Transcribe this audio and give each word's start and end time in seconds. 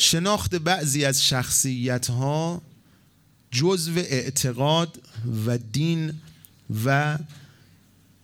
شناخت 0.00 0.54
بعضی 0.54 1.04
از 1.04 1.24
شخصیت 1.24 2.10
ها 2.10 2.62
جزو 3.50 3.98
اعتقاد 3.98 5.02
و 5.46 5.58
دین 5.58 6.12
و 6.84 7.18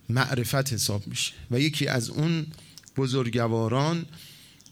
معرفت 0.09 0.73
حساب 0.73 1.07
میشه. 1.07 1.33
و 1.51 1.61
یکی 1.61 1.87
از 1.87 2.11
اون 2.11 2.47
بزرگواران 2.97 4.07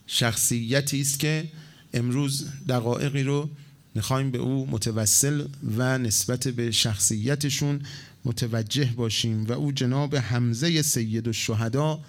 شخصیتی 0.06 1.00
است 1.00 1.20
که 1.20 1.48
امروز 1.94 2.46
دقایقی 2.68 3.22
رو 3.22 3.50
می‌خوایم 3.94 4.30
به 4.30 4.38
او 4.38 4.70
متوسل 4.70 5.46
و 5.76 5.98
نسبت 5.98 6.48
به 6.48 6.70
شخصیتشون 6.70 7.80
متوجه 8.24 8.84
باشیم. 8.96 9.44
و 9.44 9.52
او 9.52 9.72
جناب 9.72 10.16
حمزه 10.16 10.82
سید 10.82 11.28
الشهدا 11.28 12.00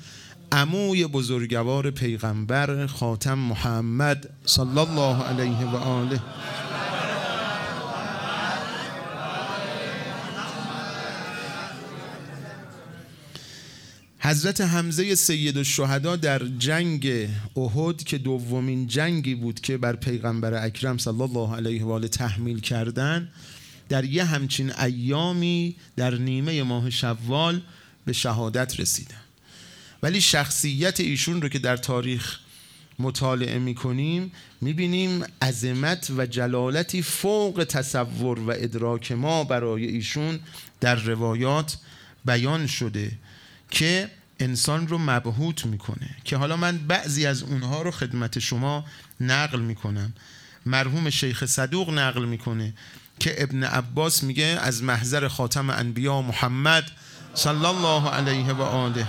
عموی 0.55 1.07
بزرگوار 1.07 1.91
پیغمبر 1.91 2.87
خاتم 2.87 3.37
محمد 3.39 4.29
صلی 4.45 4.79
الله 4.79 5.23
علیه 5.23 5.65
و 5.65 5.75
آله. 5.75 6.21
حضرت 14.19 14.61
حمزه 14.61 15.15
سید 15.15 15.57
الشهدا 15.57 16.15
در 16.15 16.41
جنگ 16.59 17.29
احد 17.55 18.03
که 18.03 18.17
دومین 18.17 18.87
جنگی 18.87 19.35
بود 19.35 19.59
که 19.59 19.77
بر 19.77 19.95
پیغمبر 19.95 20.65
اکرم 20.65 20.97
صلی 20.97 21.21
الله 21.21 21.55
علیه 21.55 21.83
و 21.83 21.91
آله 21.91 22.07
تحمیل 22.07 22.59
کردن 22.59 23.29
در 23.89 24.05
یه 24.05 24.23
همچین 24.23 24.71
ایامی 24.75 25.75
در 25.95 26.15
نیمه 26.15 26.63
ماه 26.63 26.89
شوال 26.89 27.61
به 28.05 28.13
شهادت 28.13 28.79
رسیدن. 28.79 29.24
ولی 30.03 30.21
شخصیت 30.21 30.99
ایشون 30.99 31.41
رو 31.41 31.49
که 31.49 31.59
در 31.59 31.77
تاریخ 31.77 32.39
مطالعه 32.99 33.59
می‌کنیم 33.59 34.31
می‌بینیم 34.61 35.23
عظمت 35.41 36.11
و 36.17 36.25
جلالتی 36.25 37.01
فوق 37.01 37.65
تصور 37.69 38.39
و 38.39 38.49
ادراک 38.49 39.11
ما 39.11 39.43
برای 39.43 39.85
ایشون 39.85 40.39
در 40.81 40.95
روایات 40.95 41.77
بیان 42.25 42.67
شده 42.67 43.11
که 43.71 44.09
انسان 44.39 44.87
رو 44.87 44.97
مبهوت 44.97 45.65
می‌کنه. 45.65 46.09
که 46.23 46.37
حالا 46.37 46.57
من 46.57 46.77
بعضی 46.77 47.25
از 47.25 47.43
اونها 47.43 47.81
رو 47.81 47.91
خدمت 47.91 48.39
شما 48.39 48.85
نقل 49.21 49.59
می‌کنم. 49.59 50.13
مرحوم 50.65 51.09
شیخ 51.09 51.45
صدوق 51.45 51.89
نقل 51.89 52.25
می‌کنه 52.25 52.73
که 53.19 53.43
ابن 53.43 53.63
عباس 53.63 54.23
میگه 54.23 54.45
از 54.61 54.83
محضر 54.83 55.27
خاتم 55.27 55.69
انبیا 55.69 56.21
محمد 56.21 56.91
صلی 57.33 57.65
الله 57.65 58.09
علیه 58.09 58.53
و 58.53 58.61
آله. 58.61 59.07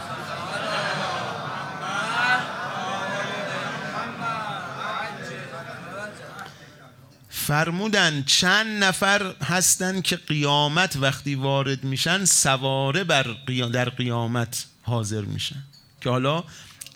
فرمودن 7.47 8.23
چند 8.23 8.85
نفر 8.85 9.35
هستن 9.43 10.01
که 10.01 10.17
قیامت 10.17 10.97
وقتی 10.97 11.35
وارد 11.35 11.85
میشن 11.85 12.25
سواره 12.25 13.05
بر 13.05 13.37
در 13.73 13.89
قیامت 13.89 14.65
حاضر 14.83 15.21
میشن. 15.21 15.63
که 16.01 16.11
حالا 16.11 16.45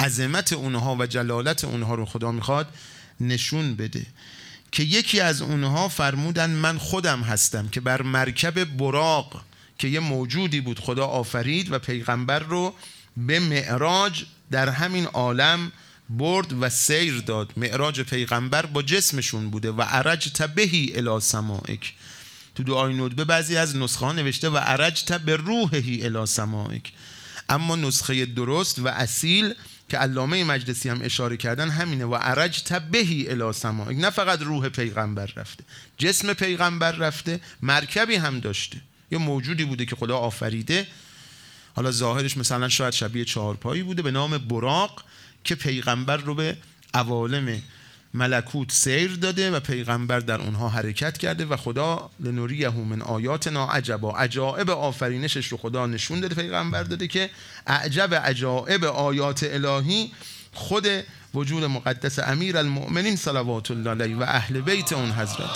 عظمت 0.01 0.53
اونها 0.53 0.97
و 0.97 1.07
جلالت 1.07 1.65
اونها 1.65 1.95
رو 1.95 2.05
خدا 2.05 2.33
می‌خواد 2.33 2.67
نشون 3.21 3.77
بده. 3.77 4.07
که 4.73 4.83
یکی 4.83 5.21
از 5.21 5.43
اونها 5.43 5.89
فرمودن 5.89 6.51
من 6.51 6.79
خودم 6.79 7.23
هستم 7.23 7.69
که 7.69 7.81
بر 7.81 8.03
مرکب 8.03 8.65
براق 8.65 9.45
که 9.79 9.89
یه 9.89 10.01
موجودی 10.01 10.61
بود 10.61 10.81
خدا 10.81 11.07
آفرید 11.07 11.73
و 11.73 11.79
پیغمبر 11.79 12.39
رو 12.39 12.75
به 13.17 13.41
معراج 13.41 14.25
در 14.51 14.69
همین 14.69 15.07
عالم 15.07 15.73
برد 16.11 16.53
و 16.63 16.69
سیر 16.69 17.21
داد. 17.21 17.53
معراج 17.57 18.01
پیغمبر 18.01 18.67
با 18.67 18.83
جسمشون 18.83 19.51
بوده 19.51 19.73
و 19.73 19.83
عرج 19.83 20.33
تبهی 20.33 20.93
الی 20.95 21.21
سمائک 21.21 21.93
تو 22.55 22.63
دعای 22.63 22.95
ندبه 22.95 23.25
بعضی 23.25 23.57
از 23.57 23.77
نسخه 23.77 24.13
نوشته 24.13 24.51
و 24.51 24.57
عرج 24.57 25.13
به 25.13 25.37
روحهی 25.37 26.05
الی 26.05 26.27
سمائک 26.27 26.93
اما 27.49 27.77
نسخه 27.77 28.27
درست 28.27 28.79
و 28.79 28.89
اصیل 28.89 29.55
که 29.89 29.99
علامه 29.99 30.45
مجلسی 30.45 30.89
هم 30.89 31.01
اشاره 31.03 31.37
کردن 31.37 31.71
همینه. 31.71 32.05
و 32.05 32.15
عرج 32.15 32.63
تبهی 32.63 33.29
الی 33.29 33.53
سمائک 33.53 33.99
نه 33.99 34.11
فقط 34.11 34.43
روح 34.43 34.69
پیغمبر 34.69 35.33
رفته 35.37 35.65
جسم 35.99 36.33
پیغمبر 36.33 36.93
رفته 36.93 37.41
مرکبی 37.63 38.15
هم 38.15 38.41
داشته. 38.41 38.81
یه 39.11 39.19
موجودی 39.19 39.65
بوده 39.65 39.87
که 39.87 39.97
خدا 39.97 40.19
آفریده. 40.19 40.87
حالا 41.77 41.91
ظاهرش 41.91 42.37
مثلا 42.37 42.69
شاید 42.69 42.93
شبیه 42.93 43.25
چهارپایی 43.25 43.83
بوده 43.83 44.03
به 44.03 44.11
نام 44.11 44.39
براق. 44.39 45.05
که 45.45 45.55
پیغمبر 45.55 46.17
رو 46.17 46.35
به 46.35 46.57
عوالم 46.95 47.63
ملکوت 48.15 48.73
سیر 48.73 49.17
داده 49.17 49.51
و 49.51 49.61
پیغمبر 49.61 50.21
در 50.21 50.41
اونها 50.41 50.69
حرکت 50.69 51.19
کرده 51.19 51.45
و 51.45 51.57
خدا 51.57 52.11
لنوریه 52.21 52.71
من 52.71 53.03
آیاتنا 53.03 53.67
عجبا. 53.67 54.17
عجائب 54.17 54.71
آفرینشش 54.71 55.47
رو 55.47 55.57
خدا 55.57 55.87
نشون 55.87 56.21
داده 56.21 56.35
پیغمبر 56.35 56.83
داده 56.83 57.09
که 57.09 57.31
اعجب 57.67 58.15
عجائب 58.15 58.85
آیات 58.85 59.43
الهی 59.43 60.13
خود 60.53 60.87
وجود 61.35 61.65
مقدس 61.65 62.19
امیر 62.19 62.57
المؤمنین 62.57 63.17
صلوات 63.17 63.71
الله 63.71 63.91
علیه 63.91 64.17
و 64.17 64.23
اهل 64.23 64.61
بیت 64.61 64.93
اون 64.93 65.11
حضرت. 65.11 65.51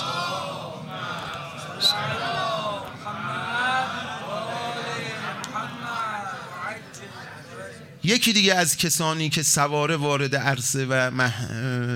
یکی 8.06 8.32
دیگه 8.32 8.54
از 8.54 8.76
کسانی 8.76 9.28
که 9.28 9.42
سواره 9.42 9.96
وارد 9.96 10.36
عرصه 10.36 10.86
و 10.86 10.94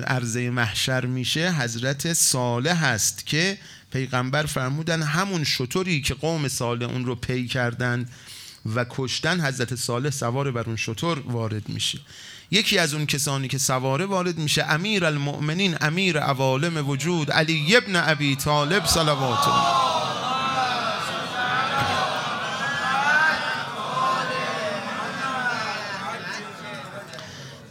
عرضه 0.07 0.51
محشر 0.51 1.07
میشه 1.07 1.53
حضرت 1.53 2.13
صالح 2.13 2.85
هست 2.85 3.27
که 3.27 3.59
پیغمبر 3.93 4.47
فرمودن 4.47 5.03
همون 5.03 5.45
شطوری 5.45 6.01
که 6.01 6.15
قوم 6.15 6.49
صالح 6.49 6.87
اون 6.87 7.05
رو 7.05 7.15
پی 7.15 7.47
کردن 7.47 8.09
و 8.75 8.87
کشتن 8.91 9.41
حضرت 9.41 9.75
صالح 9.75 10.11
سوار 10.11 10.51
بر 10.51 10.63
اون 10.67 10.77
شطور 10.77 11.19
وارد 11.19 11.69
میشه. 11.69 11.99
یکی 12.51 12.79
از 12.79 12.95
اون 12.95 13.07
کسانی 13.07 13.49
که 13.49 13.59
سواره 13.59 14.05
وارد 14.05 14.39
میشه 14.39 14.65
امیر 14.65 15.05
المؤمنین 15.05 15.77
امیر 15.81 16.19
عوالم 16.19 16.89
وجود 16.89 17.31
علی 17.31 17.77
ابن 17.77 17.97
ابی 17.97 18.37
طالب 18.37 18.87
صلوات 18.87 19.98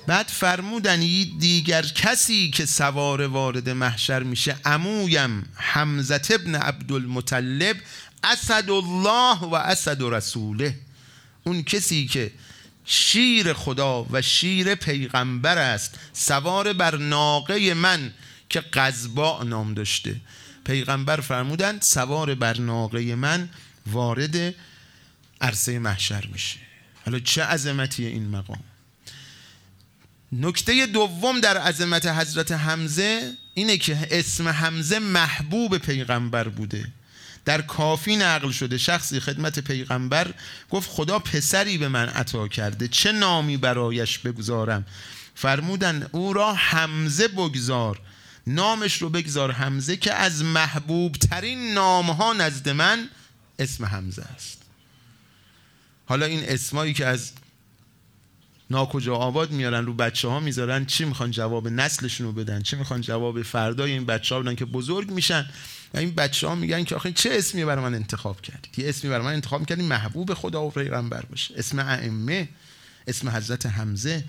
بعد 0.07 0.27
فرمودن 0.27 0.99
دیگر 1.39 1.81
کسی 1.81 2.49
که 2.49 2.65
سوار 2.65 3.21
وارد 3.21 3.69
محشر 3.69 4.23
میشه 4.23 4.55
امویم 4.65 5.49
حمزت 5.55 6.31
ابن 6.31 6.55
عبدالمطلب 6.55 7.77
اسد 8.23 8.69
الله 8.69 9.39
و 9.39 9.55
اسد 9.55 10.01
رسوله. 10.01 10.75
اون 11.43 11.63
کسی 11.63 12.07
که 12.07 12.31
شیر 12.85 13.53
خدا 13.53 14.03
و 14.11 14.21
شیر 14.21 14.75
پیغمبر 14.75 15.57
است 15.57 15.99
سوار 16.13 16.73
بر 16.73 16.97
ناقه 16.97 17.73
من 17.73 18.13
که 18.49 18.59
قذبا 18.59 19.43
نام 19.43 19.73
داشته. 19.73 20.15
پیغمبر 20.65 21.21
فرمودن 21.21 21.79
سوار 21.79 22.35
بر 22.35 22.57
ناقه 22.57 23.15
من 23.15 23.49
وارد 23.87 24.55
عرصه 25.41 25.79
محشر 25.79 26.27
میشه. 26.33 26.57
حالا 27.05 27.19
چه 27.19 27.43
عظمتی 27.43 28.05
این 28.05 28.29
مقام؟ 28.29 28.63
نکته 30.31 30.85
دوم 30.85 31.39
در 31.39 31.57
عظمت 31.57 32.05
حضرت 32.05 32.51
حمزه 32.51 33.33
اینه 33.53 33.77
که 33.77 34.07
اسم 34.11 34.47
حمزه 34.47 34.99
محبوب 34.99 35.77
پیغمبر 35.77 36.47
بوده. 36.47 36.87
در 37.45 37.61
کافی 37.61 38.15
نقل 38.15 38.51
شده. 38.51 38.77
شخصی 38.77 39.19
خدمت 39.19 39.59
پیغمبر 39.59 40.33
گفت 40.69 40.89
خدا 40.89 41.19
پسری 41.19 41.77
به 41.77 41.87
من 41.87 42.09
عطا 42.09 42.47
کرده. 42.47 42.87
چه 42.87 43.11
نامی 43.11 43.57
برایش 43.57 44.19
بگذارم؟ 44.19 44.85
فرمودن 45.35 46.07
او 46.11 46.33
را 46.33 46.53
حمزه 46.53 47.27
بگذار. 47.27 47.99
نامش 48.47 49.01
رو 49.01 49.09
بگذار 49.09 49.51
حمزه 49.51 49.97
که 49.97 50.13
از 50.13 50.43
محبوب 50.43 51.15
ترین 51.15 51.73
نام 51.73 52.09
ها 52.09 52.33
نزد 52.33 52.69
من 52.69 53.09
اسم 53.59 53.85
حمزه 53.85 54.23
است. 54.35 54.61
حالا 56.05 56.25
این 56.25 56.43
اسمایی 56.43 56.93
که 56.93 57.05
از 57.05 57.31
ناکجا 58.69 59.15
آباد 59.15 59.51
میارن 59.51 59.85
رو 59.85 59.93
بچه 59.93 60.27
ها 60.27 60.39
می‌ذارن 60.39 60.85
چی 60.85 61.05
می‌خوان 61.05 61.31
جواب 61.31 61.67
نسلشون 61.67 62.27
رو 62.27 62.33
بدن؟ 62.33 62.61
چی 62.61 62.75
می‌خوان 62.75 63.01
جواب 63.01 63.41
فردای 63.41 63.91
این 63.91 64.05
بچه 64.05 64.35
ها 64.35 64.41
بدن 64.41 64.55
که 64.55 64.65
بزرگ 64.65 65.11
میشن؟ 65.11 65.49
و 65.93 65.97
این 65.97 66.11
بچه 66.11 66.47
ها 66.47 66.55
میگن 66.55 66.83
که 66.83 66.95
آخه 66.95 67.11
چه 67.11 67.29
اسمی 67.31 67.65
برای 67.65 67.83
من 67.83 67.95
انتخاب 67.95 68.41
کردید 68.41 68.79
یه 68.79 68.89
اسمی 68.89 69.09
برای 69.09 69.25
من 69.25 69.33
انتخاب 69.33 69.65
کردید 69.65 69.85
محبوب 69.85 70.33
خدا 70.33 70.63
و 70.63 70.71
پیغمبر 70.71 71.21
باشه. 71.21 71.53
اسم 71.57 71.79
ائمه 71.79 72.49
اسم 73.07 73.29
حضرت 73.29 73.65
حمزه. 73.65 74.23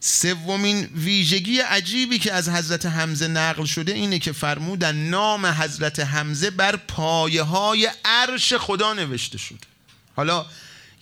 سومین 0.00 0.88
ویژگی 0.94 1.58
عجیبی 1.58 2.18
که 2.18 2.32
از 2.32 2.48
حضرت 2.48 2.86
حمزه 2.86 3.28
نقل 3.28 3.64
شده 3.64 3.92
اینه 3.92 4.18
که 4.18 4.32
فرمودن 4.32 4.96
نام 4.96 5.46
حضرت 5.46 6.00
حمزه 6.00 6.50
بر 6.50 6.76
پایه 6.76 7.42
های 7.42 7.90
عرش 8.04 8.54
خدا 8.54 8.92
نوشته 8.92 9.38
شده. 9.38 9.66
حالا 10.16 10.46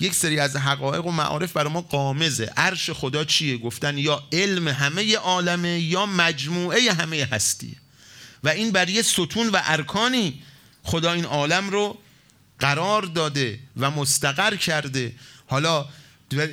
یک 0.02 0.14
سری 0.14 0.38
از 0.38 0.56
حقایق 0.56 1.06
و 1.06 1.10
معارف 1.10 1.52
برای 1.52 1.72
ما 1.72 1.80
قامزه. 1.80 2.52
عرش 2.56 2.90
خدا 2.90 3.24
چیه؟ 3.24 3.58
گفتن 3.58 3.98
یا 3.98 4.22
علم 4.32 4.68
همه 4.68 5.16
عالمه 5.16 5.80
یا 5.80 6.06
مجموعه 6.06 6.92
همه 6.92 7.28
هستیه 7.32 7.76
و 8.44 8.48
این 8.48 8.70
بر 8.70 8.88
یه 8.88 9.02
ستون 9.02 9.48
و 9.48 9.60
ارکانی 9.64 10.42
خدا 10.82 11.12
این 11.12 11.24
عالم 11.24 11.70
رو 11.70 11.98
قرار 12.58 13.02
داده 13.02 13.58
و 13.76 13.90
مستقر 13.90 14.56
کرده. 14.56 15.14
حالا 15.46 15.86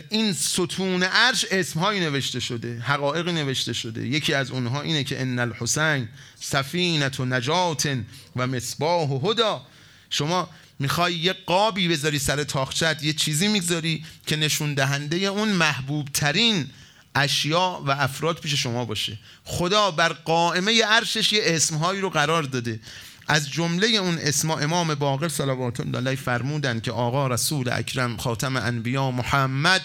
این 0.10 0.34
ستون 0.34 1.04
عرش 1.04 1.46
اسمهایی 1.52 2.00
نوشته 2.00 2.40
شده 2.40 2.80
حقایق 2.80 3.30
نوشته 3.30 3.74
شده. 3.74 4.08
یکی 4.08 4.34
از 4.34 4.52
اونها 4.52 4.82
اینه 4.82 5.04
که 5.04 5.22
ان 5.22 5.40
الحسین 5.40 6.10
سفینت 6.40 7.20
و 7.20 7.26
نجات 7.26 7.98
و 8.36 8.48
مصباح 8.48 9.10
و 9.10 9.30
هدا 9.30 9.66
شما 10.10 10.50
می‌خوای 10.80 11.14
یه 11.14 11.34
قابی 11.34 11.88
بذاری 11.88 12.20
سر 12.20 12.44
تاخچت 12.44 13.04
یه 13.04 13.14
چیزی 13.14 13.48
می‌گذاری 13.48 14.06
که 14.28 14.36
نشون 14.36 14.74
دهنده 14.74 15.18
اون 15.18 15.50
محبوب 15.50 16.08
ترین 16.14 16.70
اشیا 17.16 17.82
و 17.86 17.92
افراد 17.92 18.40
پیش 18.40 18.54
شما 18.54 18.86
باشه. 18.86 19.18
خدا 19.44 19.92
بر 19.92 20.14
قائمه 20.14 20.84
عرشش 20.84 21.34
یه 21.34 21.42
اسمهایی 21.44 22.02
رو 22.02 22.10
قرار 22.10 22.44
داده. 22.44 22.80
از 23.28 23.52
جمله 23.52 23.88
اون 23.88 24.18
اسما 24.18 24.60
امام 24.60 24.96
باقر 24.96 25.28
صلوات 25.28 25.80
الله 25.80 25.98
علیه 25.98 26.16
فرمودن 26.16 26.80
که 26.80 26.92
آقا 26.92 27.28
رسول 27.28 27.70
اکرم 27.72 28.18
خاتم 28.18 28.56
انبیا 28.56 29.12
محمد 29.12 29.82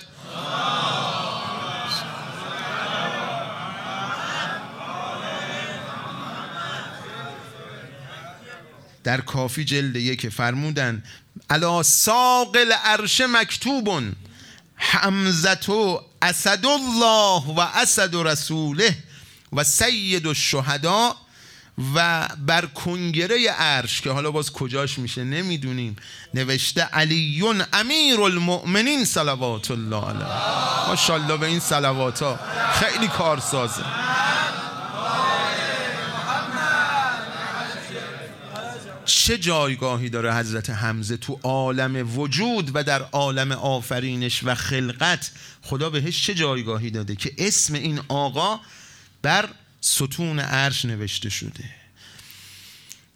در 9.04 9.20
کافی 9.20 9.64
جلد 9.64 9.96
یک 9.96 10.28
فرمودن 10.28 11.02
علا 11.50 11.82
ساقل 11.82 12.72
عرش 12.72 13.20
مکتوبون 13.20 14.12
حمزتو 14.76 16.00
اسد 16.22 16.66
الله 16.66 17.42
و 17.56 17.60
اسد 17.60 18.14
رسوله 18.14 18.96
و 19.52 19.64
سید 19.64 20.26
الشهدا 20.26 21.16
و 21.94 22.28
بر 22.46 22.66
کنگره 22.66 23.50
عرش 23.50 24.00
که 24.00 24.10
حالا 24.10 24.30
باز 24.30 24.52
کجاش 24.52 24.98
میشه 24.98 25.24
نمی‌دونیم. 25.24 25.96
نوشته 26.34 26.82
علیون 26.82 27.64
امیر 27.72 28.20
المؤمنین 28.20 29.04
صلوات 29.04 29.70
الله 29.70 30.08
علیه. 30.08 30.88
ماشاءالله 30.88 31.36
به 31.36 31.46
این 31.46 31.60
صلوات 31.60 32.22
ها 32.22 32.38
خیلی 32.72 33.08
کارسازه. 33.08 33.84
چه 39.04 39.38
جایگاهی 39.38 40.10
داره 40.10 40.34
حضرت 40.34 40.70
حمزه 40.70 41.16
تو 41.16 41.40
عالم 41.42 42.18
وجود 42.18 42.70
و 42.74 42.84
در 42.84 43.02
عالم 43.02 43.52
آفرینش 43.52 44.40
و 44.44 44.54
خلقت؟ 44.54 45.30
خدا 45.62 45.90
بهش 45.90 46.26
چه 46.26 46.34
جایگاهی 46.34 46.90
داده 46.90 47.16
که 47.16 47.34
اسم 47.38 47.74
این 47.74 48.00
آقا 48.08 48.60
بر 49.22 49.48
ستون 49.80 50.38
عرش 50.38 50.84
نوشته 50.84 51.30
شده؟ 51.30 51.64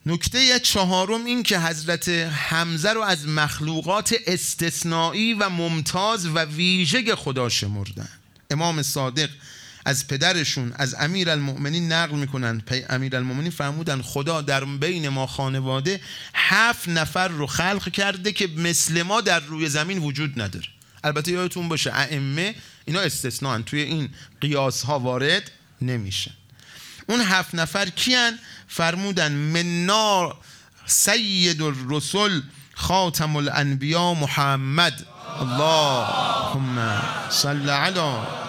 نکته 0.06 0.60
چهارم 0.60 1.24
این 1.24 1.42
که 1.42 1.60
حضرت 1.60 2.08
حمزه 2.08 2.92
رو 2.92 3.00
از 3.00 3.28
مخلوقات 3.28 4.14
استثنایی 4.26 5.34
و 5.34 5.48
ممتاز 5.48 6.26
و 6.26 6.38
ویژه 6.38 7.16
خدا 7.16 7.48
شمردن. 7.48 8.08
امام 8.50 8.82
صادق 8.82 9.30
از 9.84 10.08
پدرشون 10.08 10.72
از 10.76 10.94
امیر 10.94 11.30
المؤمنین 11.30 11.92
نقل 11.92 12.16
می‌کنن. 12.16 12.62
امیر 12.90 13.16
المؤمنین 13.16 13.50
فرمودن 13.50 14.02
خدا 14.02 14.40
در 14.40 14.64
بین 14.64 15.08
ما 15.08 15.26
خانواده 15.26 16.00
هفت 16.34 16.88
نفر 16.88 17.28
رو 17.28 17.46
خلق 17.46 17.92
کرده 17.92 18.32
که 18.32 18.46
مثل 18.46 19.02
ما 19.02 19.20
در 19.20 19.40
روی 19.40 19.68
زمین 19.68 19.98
وجود 19.98 20.40
نداره. 20.40 20.66
البته 21.04 21.32
یادتون 21.32 21.68
باشه 21.68 21.92
ائمه 21.94 22.54
اینا 22.84 23.00
استثنان 23.00 23.62
توی 23.64 23.80
این 23.80 24.08
قیاس 24.40 24.82
ها 24.82 24.98
وارد 24.98 25.50
نمیشن. 25.82 26.30
اون 27.08 27.20
هفت 27.20 27.54
نفر 27.54 27.88
کیان؟ 27.88 28.38
فرمودن 28.68 29.32
منا 29.32 30.36
سید 30.86 31.62
الرسل 31.62 32.40
خاتم 32.74 33.36
الانبیا 33.36 34.14
محمد. 34.14 35.06
اللهم 35.40 37.02
صل 37.30 37.70
علی 37.70 38.47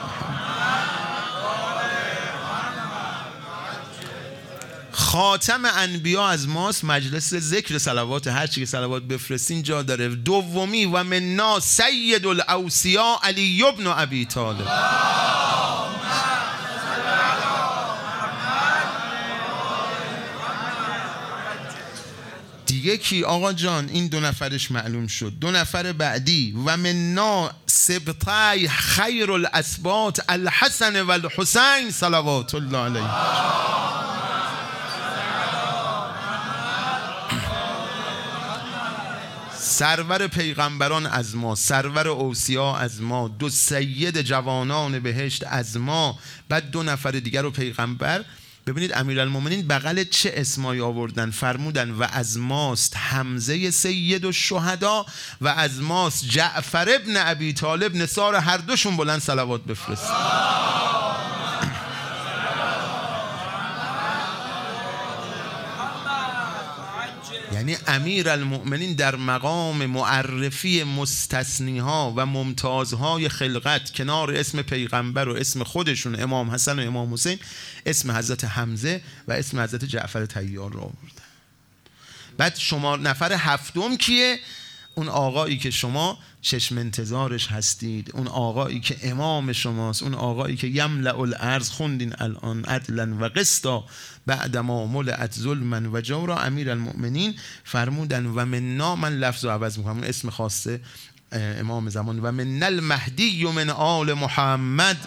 خاتم 4.92 5.66
انبیا 5.66 6.28
از 6.28 6.48
ماست 6.48 6.84
مجلس 6.84 7.34
ذکر 7.34 7.78
صلوات 7.78 8.28
هر 8.28 8.48
چی 8.48 8.60
که 8.60 8.66
صلوات 8.66 9.04
بفرستین 9.04 9.64
جا 9.64 9.84
داره. 9.84 10.10
دومی 10.10 10.86
و 10.86 11.04
منا 11.04 11.60
سید 11.60 12.26
الاوسیا 12.26 13.20
علی 13.24 13.64
ابن 13.64 13.88
ابی 13.88 14.26
طالب. 14.26 14.68
دیگه 22.66 22.98
کی؟ 22.98 23.24
آقا 23.24 23.54
جان 23.54 23.90
این 23.90 24.08
دو 24.08 24.20
نفرش 24.20 24.72
معلوم 24.72 25.08
شد. 25.08 25.34
دو 25.42 25.52
نفر 25.52 25.92
بعدی. 25.92 26.56
و 26.66 26.78
منا 26.78 27.52
سبطای 27.66 28.68
خیر 28.68 29.32
الاسبات 29.32 30.20
الحسن 30.30 31.02
و 31.02 31.12
الحسین 31.12 31.92
صلوات 31.92 32.56
الله 32.56 32.78
علیه. 32.78 33.10
سرور 39.80 40.28
پیغمبران 40.28 41.06
از 41.06 41.36
ما 41.36 41.56
سرور 41.56 42.08
اوسیا 42.08 42.76
از 42.76 43.02
ما 43.02 43.28
دو 43.28 43.50
سید 43.50 44.22
جوانان 44.22 45.00
بهشت 45.00 45.44
از 45.48 45.78
ما 45.78 46.20
بعد 46.50 46.72
دو 46.72 46.84
نفر 46.84 47.12
دیگر 47.12 47.42
رو 47.42 47.52
پیغمبر. 47.52 48.26
ببینید 48.68 48.94
امیرالمومنین 48.94 49.68
بغل 49.68 50.04
چه 50.04 50.34
اسمایی 50.36 50.82
آوردن؟ 50.82 51.32
فرمودن 51.32 51.92
و 51.92 52.08
از 52.12 52.38
ماست 52.38 52.98
حمزه 52.98 53.72
سید 53.72 54.26
و 54.26 54.32
شهدا 54.32 55.06
و 55.42 55.48
از 55.48 55.82
ماست 55.82 56.26
جعفر 56.26 56.90
ابن 56.90 57.14
ابی 57.18 57.54
طالب 57.54 57.96
نصار 57.96 58.36
هر 58.36 58.58
دوشون 58.58 58.98
بلند 58.98 59.22
صلوات 59.22 59.64
بفرست. 59.64 60.12
یعنی 67.60 67.78
امیر 67.88 68.30
المؤمنین 68.30 68.94
در 68.94 69.16
مقام 69.16 69.86
معرفی 69.86 70.84
مستثنی 70.84 71.80
ها 71.80 72.14
و 72.16 72.26
ممتازهای 72.26 73.30
خلقت 73.30 73.92
کنار 73.92 74.32
اسم 74.32 74.62
پیغمبر 74.62 75.30
و 75.30 75.36
اسم 75.36 75.64
خودشون 75.64 76.22
امام 76.22 76.52
حسن 76.52 76.80
و 76.80 76.82
امام 76.88 77.14
حسین 77.14 77.40
اسم 77.86 78.12
حضرت 78.12 78.44
حمزه 78.44 79.02
و 79.28 79.32
اسم 79.32 79.60
حضرت 79.60 79.86
جعفر 79.86 80.26
تیار 80.26 80.72
رو 80.72 80.80
آوردن. 80.80 81.30
بعد 82.38 82.58
شما 82.58 82.96
نفر 82.96 83.34
هفتم 83.34 83.98
کیه؟ 83.98 84.40
اون 84.96 85.08
آقایی 85.10 85.58
که 85.58 85.72
شما 85.72 86.18
چشم 86.42 86.78
انتظارش 86.78 87.48
هستید 87.48 88.12
اون 88.14 88.28
آقایی 88.28 88.80
که 88.80 88.98
امام 89.04 89.54
شماست 89.54 90.04
اون 90.04 90.14
آقایی 90.14 90.56
که 90.56 90.68
یملع 90.68 91.20
الارض 91.20 91.70
خوندین 91.70 92.14
الان 92.20 92.66
عدلا 92.66 93.18
و 93.20 93.24
قسطا 93.24 93.86
بعد 94.26 94.58
ما 94.58 94.86
ملعت 94.86 95.34
ظلما 95.34 95.92
و 95.94 96.02
جورا. 96.02 96.40
امیر 96.40 96.72
المؤمنین 96.72 97.36
فرمودن 97.64 98.26
و 98.26 98.46
من 98.46 98.96
من 98.96 99.14
لفظ 99.14 99.46
رو 99.46 99.52
عوض 99.52 99.78
می‌کنم 99.78 100.04
اسم 100.04 100.30
خاصه 100.30 100.82
امام 101.32 101.90
زمان. 101.90 102.20
و 102.20 102.32
من 102.32 102.64
المهدی 102.64 103.46
من 103.46 103.70
آل 103.70 104.14
محمد. 104.14 104.98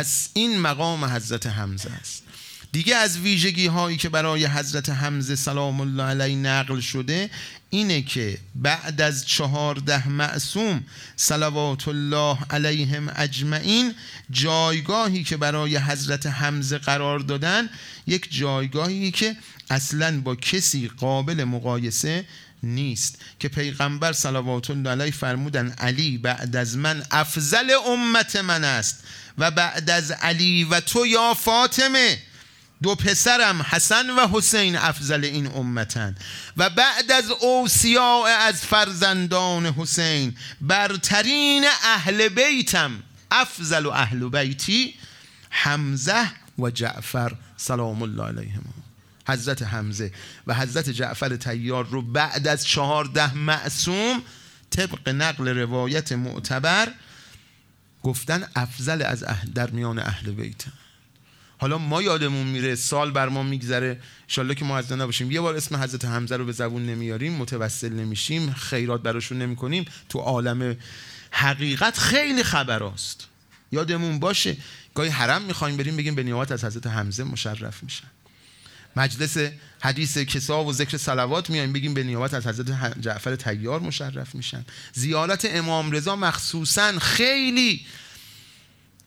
پس 0.00 0.28
این 0.34 0.58
مقام 0.58 1.04
حضرت 1.04 1.46
حمزه 1.46 1.90
است. 2.00 2.22
دیگه 2.72 2.96
از 2.96 3.18
ویژگی 3.18 3.66
هایی 3.66 3.96
که 3.96 4.08
برای 4.08 4.46
حضرت 4.46 4.88
حمزه 4.88 5.36
سلام 5.36 5.80
الله 5.80 6.02
علیه 6.02 6.36
نقل 6.36 6.80
شده 6.80 7.30
اینه 7.70 8.02
که 8.02 8.38
بعد 8.54 9.00
از 9.00 9.26
چهارده 9.26 10.08
معصوم 10.08 10.84
صلوات 11.16 11.88
الله 11.88 12.38
علیهم 12.50 13.12
اجمعین 13.16 13.94
جایگاهی 14.30 15.24
که 15.24 15.36
برای 15.36 15.76
حضرت 15.76 16.26
حمزه 16.26 16.78
قرار 16.78 17.18
دادن 17.18 17.68
یک 18.06 18.28
جایگاهی 18.30 19.10
که 19.10 19.36
اصلا 19.70 20.20
با 20.20 20.36
کسی 20.36 20.88
قابل 20.88 21.44
مقایسه 21.44 22.24
نیست. 22.62 23.18
که 23.38 23.48
پیغمبر 23.48 24.12
صلوات 24.12 24.70
الله 24.70 24.90
علیه 24.90 25.10
فرمودن 25.10 25.70
علی 25.70 26.18
بعد 26.18 26.56
از 26.56 26.76
من 26.76 27.02
افضل 27.10 27.70
امت 27.86 28.36
من 28.36 28.64
است. 28.64 29.04
و 29.38 29.50
بعد 29.50 29.90
از 29.90 30.10
علی 30.10 30.64
و 30.64 30.80
تو 30.80 31.06
یا 31.06 31.34
فاطمه. 31.34 32.18
دو 32.82 32.94
پسرم 32.94 33.62
حسن 33.62 34.10
و 34.10 34.28
حسین 34.28 34.76
افضل 34.76 35.24
این 35.24 35.46
امتن. 35.46 36.14
و 36.56 36.70
بعد 36.70 37.12
از 37.12 37.30
اوسیاء 37.30 38.24
از 38.24 38.60
فرزندان 38.60 39.66
حسین 39.66 40.36
برترین 40.60 41.64
اهل 41.84 42.28
بیتم 42.28 43.02
افضل 43.30 43.86
و 43.86 43.90
اهل 43.90 44.28
بیتی 44.28 44.94
حمزه 45.50 46.30
و 46.58 46.70
جعفر 46.70 47.32
سلام 47.56 48.02
الله 48.02 48.24
علیهما 48.24 48.74
حضرت 49.28 49.62
حمزه 49.62 50.12
و 50.46 50.54
حضرت 50.54 50.90
جعفر 50.90 51.36
تیار 51.36 51.86
رو 51.86 52.02
بعد 52.02 52.48
از 52.48 52.66
چهارده 52.66 53.34
معصوم 53.34 54.22
طبق 54.70 55.08
نقل 55.08 55.48
روایت 55.48 56.12
معتبر 56.12 56.88
گفتن 58.02 58.48
افضل 58.56 59.02
از 59.02 59.24
در 59.54 59.70
میان 59.70 59.98
اهل 59.98 60.30
بیت. 60.30 60.64
حالا 61.58 61.78
ما 61.78 62.02
یادمون 62.02 62.46
میره 62.46 62.74
سال 62.74 63.10
بر 63.10 63.28
ما 63.28 63.42
میگذره. 63.42 64.00
انشالله 64.22 64.54
که 64.54 64.64
ما 64.64 64.78
از 64.78 64.92
نباشیم. 64.92 65.30
یه 65.30 65.40
بار 65.40 65.56
اسم 65.56 65.76
حضرت 65.76 66.04
حمزه 66.04 66.36
رو 66.36 66.44
به 66.44 66.52
زبون 66.52 66.86
نمیاریم 66.86 67.32
متوسل 67.32 67.92
نمیشیم 67.92 68.52
خیرات 68.52 69.02
براشون 69.02 69.38
نمی‌کنیم. 69.38 69.84
تو 70.08 70.18
عالم 70.18 70.76
حقیقت 71.30 71.98
خیلی 71.98 72.42
خبراست. 72.42 73.26
یادمون 73.72 74.18
باشه 74.18 74.56
گاهی 74.94 75.10
حرم 75.10 75.42
می‌خوایم 75.42 75.76
بریم 75.76 75.96
بگیم 75.96 76.14
به 76.14 76.22
نیابت 76.22 76.52
از 76.52 76.64
حضرت 76.64 76.86
حمزه 76.86 77.24
مشرف 77.24 77.82
میشن. 77.82 78.06
مجلس 78.96 79.36
حدیث 79.80 80.18
کسا 80.18 80.64
و 80.64 80.72
ذکر 80.72 80.96
صلوات 80.96 81.50
میایم 81.50 81.72
بگیم 81.72 81.94
به 81.94 82.02
نیابت 82.02 82.34
از 82.34 82.46
حضرت 82.46 83.00
جعفر 83.00 83.36
تیار 83.36 83.80
مشرف 83.80 84.34
میشن. 84.34 84.64
زیارت 84.92 85.44
امام 85.44 85.90
رضا 85.90 86.16
مخصوصا 86.16 86.98
خیلی 86.98 87.86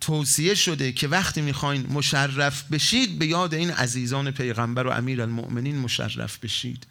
توصیه 0.02 0.56
شده 0.56 0.92
که 0.92 1.08
وقتی 1.08 1.42
می‌خواین 1.42 1.86
مشرف 1.90 2.64
بشید 2.64 3.20
به 3.20 3.28
یاد 3.28 3.54
این 3.54 3.72
عزیزان 3.72 4.32
پیغمبر 4.32 4.88
و 4.88 4.90
امیر 4.90 5.22
المؤمنین 5.22 5.78
مشرف 5.78 6.38
بشید. 6.38 6.88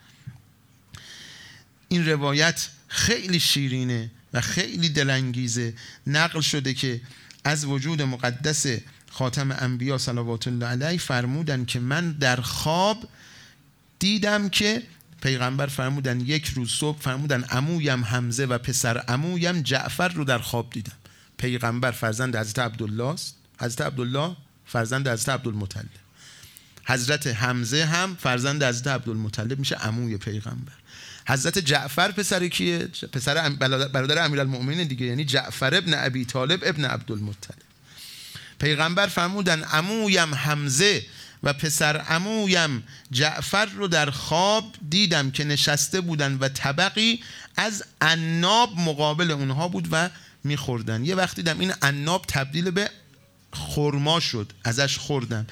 این 1.89 2.09
روایت 2.09 2.69
خیلی 2.89 3.41
شیرینه 3.41 4.11
و 4.33 4.41
خیلی 4.41 4.89
دلانگیزه. 4.89 5.75
نقل 6.07 6.41
شده 6.41 6.75
که 6.75 7.01
از 7.45 7.65
وجود 7.65 8.03
مقدس 8.03 8.67
خاتم 9.12 9.50
انبیا 9.50 9.99
صلوات 9.99 10.47
الله 10.47 10.66
علیه 10.66 10.99
فرمودن 10.99 11.64
که 11.64 11.81
من 11.81 12.12
در 12.12 12.40
خواب 12.40 13.09
دیدم 13.99 14.49
که 14.49 14.83
پیغمبر 15.23 15.66
فرمودن 15.66 16.21
یک 16.21 16.47
روز 16.47 16.71
صبح 16.71 17.00
فرمودن 17.00 17.45
امویم 17.50 18.04
حمزه 18.04 18.45
و 18.45 18.59
پسر 18.59 19.04
امویم 19.09 19.62
جعفر 19.62 20.09
رو 20.09 20.25
در 20.25 20.38
خواب 20.38 20.71
دیدم. 20.71 20.92
پیغمبر 21.37 21.90
فرزند 21.90 22.37
حضرت 22.37 22.59
عبدالله 22.59 23.04
است 23.04 23.37
حضرت 23.61 23.81
عبدالله 23.81 24.37
فرزند 24.66 25.09
حضرت 25.09 25.28
عبدالمطلب. 25.28 25.88
حضرت 26.85 27.26
حمزه 27.26 27.85
هم 27.85 28.16
فرزند 28.16 28.64
حضرت 28.64 28.87
عبدالمطلب 28.87 29.59
میشه 29.59 29.76
عموی 29.76 30.16
پیغمبر. 30.16 30.73
حضرت 31.28 31.59
جعفر 31.59 32.11
پسر 32.11 32.49
کیه؟ 32.49 32.88
پسر 33.12 33.49
برادر 33.88 34.25
امیرالمؤمنین 34.25 34.88
دیگه 34.88 35.07
یعنی 35.07 35.25
جعفر 35.25 35.75
ابن 35.75 35.95
ابی 35.95 36.25
طالب 36.25 36.61
ابن 36.62 36.85
عبدالمطلب. 36.85 37.72
پیغمبر 38.62 39.07
فرمودن 39.07 39.62
عمویم 39.62 40.35
حمزه 40.35 41.02
و 41.42 41.52
پسر 41.52 41.97
عمویم 41.97 42.83
جعفر 43.11 43.66
رو 43.66 43.88
در 43.88 44.11
خواب 44.11 44.75
دیدم 44.90 45.31
که 45.31 45.45
نشسته 45.45 46.00
بودن 46.00 46.38
و 46.40 46.49
طبقی 46.49 47.23
از 47.57 47.85
عناب 48.00 48.78
مقابل 48.78 49.31
اونها 49.31 49.69
بود 49.69 49.88
و 49.90 50.11
میخوردن. 50.45 51.04
یه 51.04 51.14
وقتی 51.14 51.42
دیدم 51.42 51.61
این 51.61 51.73
عناب 51.83 52.25
تبدیل 52.28 52.71
به 52.71 52.90
خرما 53.52 54.21
شد 54.21 54.52
ازش 54.64 54.99
خوردن. 54.99 55.47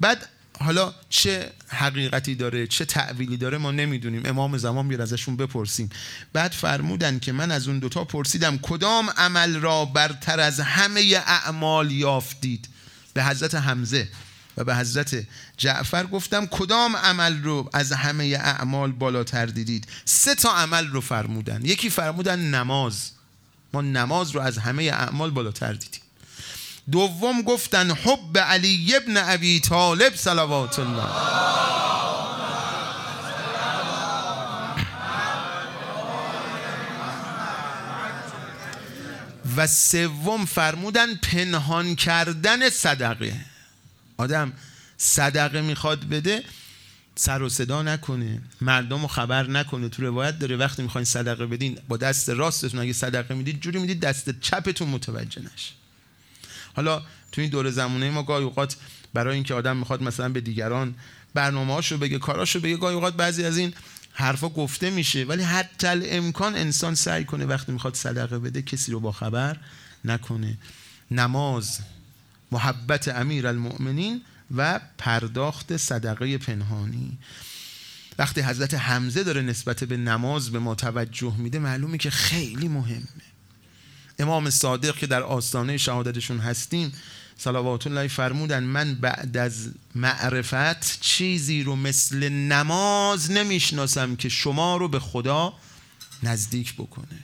بعد 0.00 0.28
حالا 0.62 0.94
چه 1.08 1.52
حقیقتی 1.68 2.34
داره 2.34 2.66
چه 2.66 2.84
تعویلی 2.84 3.36
داره 3.36 3.58
ما 3.58 3.70
نمی‌دونیم. 3.70 4.22
امام 4.24 4.58
زمان 4.58 4.88
بیاد 4.88 5.00
ازشون 5.00 5.36
بپرسیم. 5.36 5.90
بعد 6.32 6.52
فرمودن 6.52 7.18
که 7.18 7.32
من 7.32 7.50
از 7.50 7.68
اون 7.68 7.78
دوتا 7.78 8.04
پرسیدم 8.04 8.58
کدام 8.58 9.10
عمل 9.10 9.56
را 9.56 9.84
برتر 9.84 10.40
از 10.40 10.60
همه 10.60 11.22
اعمال 11.26 11.90
یافتید؟ 11.90 12.68
به 13.14 13.24
حضرت 13.24 13.54
حمزه 13.54 14.08
و 14.56 14.64
به 14.64 14.76
حضرت 14.76 15.26
جعفر 15.56 16.06
گفتم 16.06 16.46
کدام 16.46 16.96
عمل 16.96 17.42
رو 17.42 17.70
از 17.72 17.92
همه 17.92 18.24
اعمال 18.24 18.92
بالاتر 18.92 19.46
دیدید؟ 19.46 19.88
سه 20.04 20.34
تا 20.34 20.52
عمل 20.56 20.86
رو 20.86 21.00
فرمودن. 21.00 21.64
یکی 21.64 21.90
فرمودن 21.90 22.38
نماز. 22.38 23.10
ما 23.72 23.80
نماز 23.80 24.30
رو 24.30 24.40
از 24.40 24.58
همه 24.58 24.82
اعمال 24.82 25.30
بالاتر 25.30 25.72
دیدیم. 25.72 26.00
دوم 26.90 27.42
گفتن 27.42 27.90
حب 27.90 28.38
علی 28.38 28.96
ابن 28.96 29.16
ابی 29.16 29.60
طالب 29.60 30.14
صلوات 30.14 30.78
الله. 30.78 31.06
و 39.56 39.66
سوم 39.66 40.44
فرمودن 40.44 41.14
پنهان 41.14 41.94
کردن 41.96 42.70
صدقه. 42.70 43.36
آدم 44.16 44.52
صدقه 44.96 45.60
می‌خواد 45.60 46.04
بده 46.04 46.44
سر 47.14 47.42
و 47.42 47.48
صدا 47.48 47.82
نکنه 47.82 48.42
مردم 48.60 49.02
رو 49.02 49.08
خبر 49.08 49.46
نکنه. 49.46 49.88
تو 49.88 50.02
روایت 50.02 50.38
داره 50.38 50.56
وقتی 50.56 50.82
می‌خواین 50.82 51.04
صدقه 51.04 51.46
بدین 51.46 51.78
با 51.88 51.96
دست 51.96 52.28
راستتون 52.30 52.80
اگه 52.80 52.92
صدقه 52.92 53.34
می‌دید 53.34 53.60
جوری 53.60 53.78
می‌دید 53.78 54.00
دست 54.00 54.40
چپتون 54.40 54.88
متوجه 54.88 55.40
نشه. 55.40 55.79
حالا 56.76 57.02
تو 57.32 57.40
این 57.40 57.50
دور 57.50 57.70
زمانه 57.70 58.10
ما 58.10 58.22
گاهی 58.22 58.44
اوقات 58.44 58.76
برای 59.14 59.34
اینکه 59.34 59.54
آدم 59.54 59.76
می‌خواد 59.76 60.02
مثلا 60.02 60.28
به 60.28 60.40
دیگران 60.40 60.94
برنامه‌هاشو 61.34 61.98
بگه 61.98 62.18
کاراشو 62.18 62.60
بگه 62.60 62.76
گاهی 62.76 62.94
اوقات 62.94 63.16
بعضی 63.16 63.44
از 63.44 63.56
این 63.56 63.74
حرفا 64.12 64.48
گفته 64.48 64.90
میشه 64.90 65.24
ولی 65.24 65.42
حتی 65.42 65.88
امکان 65.88 66.56
انسان 66.56 66.94
سعی 66.94 67.24
کنه 67.24 67.46
وقتی 67.46 67.72
می‌خواد 67.72 67.94
صدقه 67.94 68.38
بده 68.38 68.62
کسی 68.62 68.92
رو 68.92 69.00
با 69.00 69.12
خبر 69.12 69.56
نکنه. 70.04 70.58
نماز 71.10 71.78
محبت 72.52 73.08
امیر 73.08 73.46
المؤمنین 73.46 74.22
و 74.56 74.80
پرداخت 74.98 75.76
صدقه 75.76 76.38
پنهانی. 76.38 77.18
وقتی 78.18 78.40
حضرت 78.40 78.74
حمزه 78.74 79.24
داره 79.24 79.42
نسبت 79.42 79.84
به 79.84 79.96
نماز 79.96 80.50
به 80.50 80.58
ما 80.58 80.74
توجه 80.74 81.36
میده 81.36 81.58
معلومه 81.58 81.98
که 81.98 82.10
خیلی 82.10 82.68
مهمه. 82.68 83.29
امام 84.20 84.50
صادق 84.50 84.96
که 84.96 85.06
در 85.06 85.22
آستانه 85.22 85.76
شهادتشون 85.76 86.38
هستیم 86.38 86.92
صلوات 87.38 87.86
الله 87.86 88.08
فرمودن 88.08 88.62
من 88.62 88.94
بعد 88.94 89.36
از 89.36 89.70
معرفت 89.94 91.00
چیزی 91.00 91.62
رو 91.62 91.76
مثل 91.76 92.28
نماز 92.28 93.30
نمی‌شناسم 93.30 94.16
که 94.16 94.28
شما 94.28 94.76
رو 94.76 94.88
به 94.88 95.00
خدا 95.00 95.52
نزدیک 96.22 96.74
بکنه. 96.74 97.18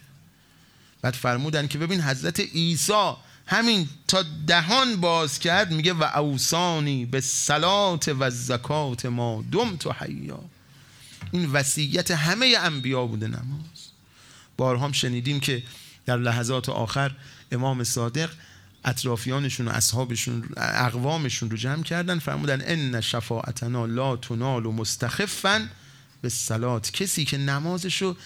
بعد 1.03 1.15
فرمودن 1.15 1.67
که 1.67 1.79
ببین 1.79 2.01
حضرت 2.01 2.41
عیسی 2.41 3.13
همین 3.47 3.89
تا 4.09 4.25
دهان 4.47 4.97
باز 4.97 5.39
کرد 5.39 5.71
میگه 5.73 5.93
و 5.93 6.03
اوسانی 6.03 7.07
به 7.07 7.21
سلات 7.21 8.15
و 8.19 8.31
زکات 8.31 9.07
ما 9.07 9.45
دم 9.53 9.77
تو 9.77 9.93
حیا. 9.93 10.41
این 11.33 11.53
وصیت 11.53 12.11
همه 12.11 12.55
انبیا 12.59 13.07
بوده 13.07 13.27
نماز. 13.27 13.91
بارها 14.57 14.93
شنیدیم 14.93 15.41
که 15.41 15.63
در 16.07 16.17
لحظات 16.17 16.69
آخر 16.69 17.13
امام 17.53 17.85
صادق 17.85 18.31
اطرافیانشون 18.85 19.69
و 19.69 19.71
اصحابشون 19.71 20.49
اقوامشون 20.57 21.51
رو 21.51 21.57
جمع 21.57 21.83
کردن 21.83 22.19
فرمودن 22.19 22.63
ان 22.65 23.01
شفاعتنا 23.01 23.87
لا 23.87 24.17
تنال 24.17 24.67
و 24.67 24.73
مستخفا 24.73 25.69
به 26.23 26.29
سلات 26.29 26.91
کسی 26.91 27.25
که 27.25 27.39
نمازشو 27.39 28.17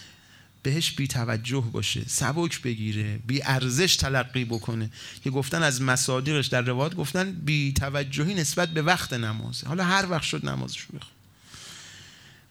بهش 0.63 0.91
بی 0.91 1.07
توجه 1.07 1.63
باشه 1.71 2.03
سبک 2.07 2.61
بگیره 2.61 3.19
بی 3.27 3.41
ارزش 3.43 3.95
تلقی 3.95 4.45
بکنه. 4.45 4.89
که 5.23 5.29
گفتن 5.29 5.63
از 5.63 5.81
مصادیقش 5.81 6.47
در 6.47 6.61
روایت 6.61 6.95
گفتن 6.95 7.31
بی 7.31 7.73
توجهی 7.73 8.33
نسبت 8.33 8.69
به 8.69 8.81
وقت 8.81 9.13
نمازه 9.13 9.67
حالا 9.67 9.83
هر 9.83 10.07
وقت 10.09 10.23
شد 10.23 10.45
نمازش 10.45 10.85
بخون. 10.85 11.20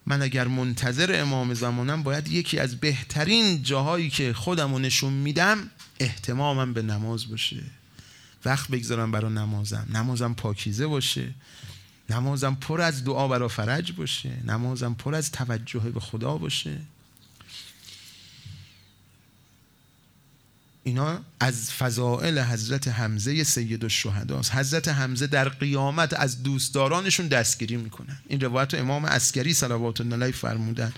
من 0.07 0.23
اگر 0.23 0.49
منتظر 0.49 1.21
امام 1.21 1.55
زمانم 1.55 2.03
باید 2.03 2.29
یکی 2.29 2.59
از 2.59 2.77
بهترین 2.77 3.63
جاهایی 3.63 4.11
که 4.11 4.33
خودم 4.33 4.73
رو 4.73 4.79
نشون 4.79 5.13
میدم 5.13 5.71
احتمامم 6.01 6.73
به 6.73 6.83
نماز 6.83 7.29
باشه. 7.29 7.63
وقت 8.45 8.71
بگذارم 8.71 9.13
برای 9.13 9.33
نمازم. 9.33 9.87
نمازم 9.95 10.35
پاکیزه 10.35 10.87
باشه. 10.87 11.35
نمازم 12.11 12.55
پر 12.55 12.81
از 12.81 13.05
دعا 13.05 13.29
برای 13.29 13.49
فرج 13.49 13.93
باشه. 13.93 14.31
نمازم 14.45 14.95
پر 14.95 15.15
از 15.15 15.33
توجه 15.33 15.81
به 15.81 16.01
خدا 16.01 16.37
باشه. 16.37 16.77
اینا 20.85 21.19
از 21.41 21.73
فضائل 21.73 22.39
حضرت 22.39 22.89
حمزه 22.89 23.45
سید 23.45 23.85
الشهداست 23.85 24.55
حضرت 24.55 24.89
حمزه 24.89 25.27
در 25.27 25.49
قیامت 25.49 26.21
از 26.21 26.43
دوستدارانشون 26.43 27.29
دستگیری 27.29 27.77
می‌کنن. 27.77 28.19
این 28.29 28.41
روایت 28.41 28.75
امام 28.75 29.05
اسکری 29.05 29.55
صلوات 29.55 30.01
الله 30.01 30.31
فرمودن 30.31 30.93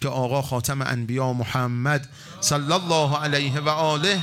که 0.00 0.08
آقا 0.08 0.42
خاتم 0.42 0.82
انبیا 0.82 1.32
محمد 1.32 2.08
صلی 2.40 2.72
الله 2.72 3.16
علیه 3.16 3.60
و 3.60 3.68
آله 3.68 4.22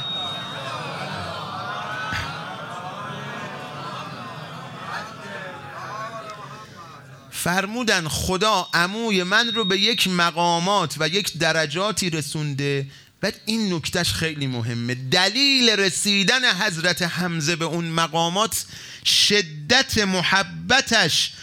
فرمودن 7.31 8.07
خدا 8.07 8.67
عموی 8.73 9.23
من 9.23 9.53
رو 9.55 9.65
به 9.65 9.79
یک 9.79 10.07
مقامات 10.07 10.95
و 10.99 11.07
یک 11.07 11.37
درجاتی 11.37 12.09
رسونده 12.09 12.87
بعد 13.21 13.41
این 13.45 13.73
نکتهش 13.73 14.13
خیلی 14.13 14.47
مهمه. 14.47 14.95
دلیل 14.95 15.69
رسیدن 15.69 16.53
حضرت 16.61 17.01
حمزه 17.01 17.55
به 17.55 17.65
اون 17.65 17.85
مقامات 17.85 18.65
شدت 19.05 19.97
محبتش 19.97 21.33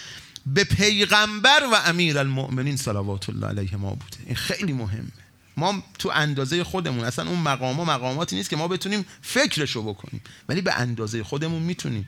به 0.46 0.64
پیغمبر 0.64 1.60
و 1.72 1.74
امیر 1.74 2.18
المؤمنین 2.18 2.76
صلوات 2.76 3.28
الله 3.28 3.46
علیه 3.46 3.76
ما 3.76 3.90
بوده. 3.90 4.16
این 4.26 4.36
خیلی 4.36 4.72
مهمه. 4.72 5.08
ما 5.56 5.82
تو 5.98 6.10
اندازه 6.14 6.64
خودمون 6.64 7.04
اصلا 7.04 7.30
اون 7.30 7.38
مقام 7.38 7.76
مقاماتی 7.76 8.36
نیست 8.36 8.50
که 8.50 8.56
ما 8.56 8.68
بتونیم 8.68 9.06
فکرشو 9.22 9.82
بکنیم. 9.82 10.20
ولی 10.48 10.60
به 10.60 10.74
اندازه 10.74 11.24
خودمون 11.24 11.62
می‌تونیم. 11.62 12.06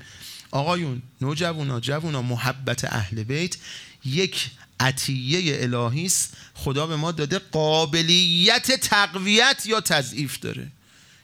آقایون 0.51 1.03
نوجوانا 1.21 1.81
جوونا 1.81 2.23
محبت 2.23 2.85
اهل 2.85 3.23
بیت 3.23 3.57
یک 4.05 4.51
عطیه 4.81 5.63
الهی 5.63 6.07
است 6.07 6.37
خدا 6.55 6.87
به 6.87 6.97
ما 6.97 7.13
داده 7.13 7.39
قابلیت 7.39 8.81
تقویت 8.81 9.63
یا 9.67 9.81
تضعیف 9.81 10.39
داره. 10.39 10.69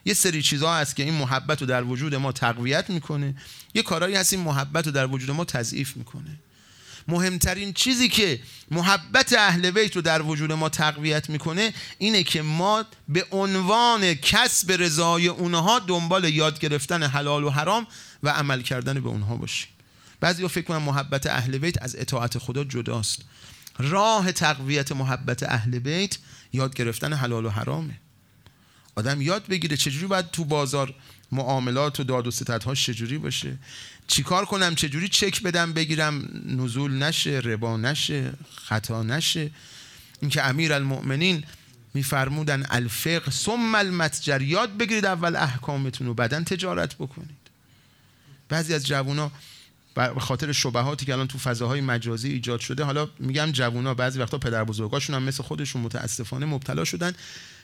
یه 0.04 0.14
سری 0.14 0.42
چیزها 0.42 0.76
هست 0.76 0.97
که 0.97 1.02
این 1.02 1.14
محبت 1.14 1.61
رو 1.61 1.66
در 1.66 1.85
وجود 1.85 2.14
ما 2.14 2.32
تقویت 2.32 2.90
می‌کنه. 2.90 3.35
یه 3.75 3.82
کارهایی 3.82 4.14
هست 4.14 4.32
این 4.32 4.42
محبت 4.42 4.87
رو 4.87 4.92
در 4.92 5.06
وجود 5.06 5.30
ما 5.30 5.44
تضعیف 5.44 5.97
می‌کنه. 5.97 6.38
مهمترین 7.09 7.73
چیزی 7.73 8.09
که 8.09 8.40
محبت 8.71 9.32
اهل 9.32 9.71
بیت 9.71 9.97
رو 9.97 10.02
در 10.02 10.23
وجود 10.23 10.52
ما 10.52 10.68
تقویت 10.68 11.30
می‌کنه 11.30 11.75
اینه 11.99 12.23
که 12.23 12.42
ما 12.42 12.85
به 13.09 13.26
عنوان 13.30 14.14
کسب 14.14 14.73
رضای 14.73 15.28
اونها 15.28 15.78
دنبال 15.78 16.25
یاد 16.25 16.59
گرفتن 16.59 17.02
حلال 17.02 17.44
و 17.44 17.50
حرام 17.50 17.87
و 18.23 18.28
عمل 18.28 18.62
کردن 18.62 19.00
به 19.00 19.09
اونها 19.09 19.37
باشیم. 19.37 19.68
بعضی 20.23 20.49
فکر 20.49 20.64
کنن 20.64 20.79
محبت 20.79 21.26
اهل 21.26 21.59
بیت 21.59 21.83
از 21.83 21.97
اطاعت 21.97 22.38
خدا 22.38 22.64
جداست. 22.64 23.23
راه 23.79 24.33
تقویت 24.33 24.93
محبت 24.93 25.43
اهل 25.43 25.79
بیت 25.79 26.19
یاد 26.52 26.75
گرفتن 26.75 27.12
حلال 27.12 27.45
و 27.45 27.49
حرامه. 27.50 27.95
آدم 28.95 29.23
یاد 29.23 29.47
بگیره 29.47 29.76
چجوری 29.76 30.07
باید 30.07 30.31
تو 30.31 30.45
بازار 30.45 30.95
معاملات 31.33 32.00
و 32.00 32.05
داد 32.05 32.26
و 32.26 32.31
ستدهاش 32.31 32.87
چجوری 32.87 33.19
باشه. 33.19 33.59
چیکار 34.07 34.45
کنم 34.45 34.75
چجوری 34.75 35.09
چک 35.09 35.43
بدم 35.43 35.73
بگیرم 35.73 36.43
نزول 36.47 36.93
نشه 36.93 37.31
ربا 37.31 37.76
نشه 37.76 38.33
خطا 38.57 39.02
نشه. 39.02 39.50
اینکه 40.21 40.43
امیر 40.43 40.73
المؤمنین 40.73 41.45
میفرمودن 41.95 42.67
الفقه 42.71 43.31
ثم 43.31 43.75
المتجر. 43.75 44.43
یاد 44.43 44.76
بگیرید 44.76 45.07
اول 45.07 45.37
احکامتون 45.37 46.07
و 46.07 46.14
بعدا 46.14 46.41
تجارت 46.41 46.95
بکنید. 46.95 47.43
بعضی 48.49 48.75
از 48.75 48.87
جوونا 48.87 49.33
به 49.94 50.20
خاطر 50.20 50.52
شبهاتی 50.52 51.06
که 51.06 51.12
الان 51.12 51.28
تو 51.28 51.38
فضاهای 51.38 51.80
مجازی 51.80 52.28
ایجاد 52.28 52.61
شده 52.61 52.84
حالا 52.84 53.08
میگم 53.18 53.52
جوونا 53.52 53.94
بعضی 53.94 54.18
وقتا 54.18 54.38
پدر 54.38 54.64
بزرگاشون 54.64 55.16
هم 55.16 55.22
مثل 55.22 55.42
خودشون 55.42 55.82
متاسفانه 55.82 56.46
مبتلا 56.46 56.84
شدن. 56.84 57.12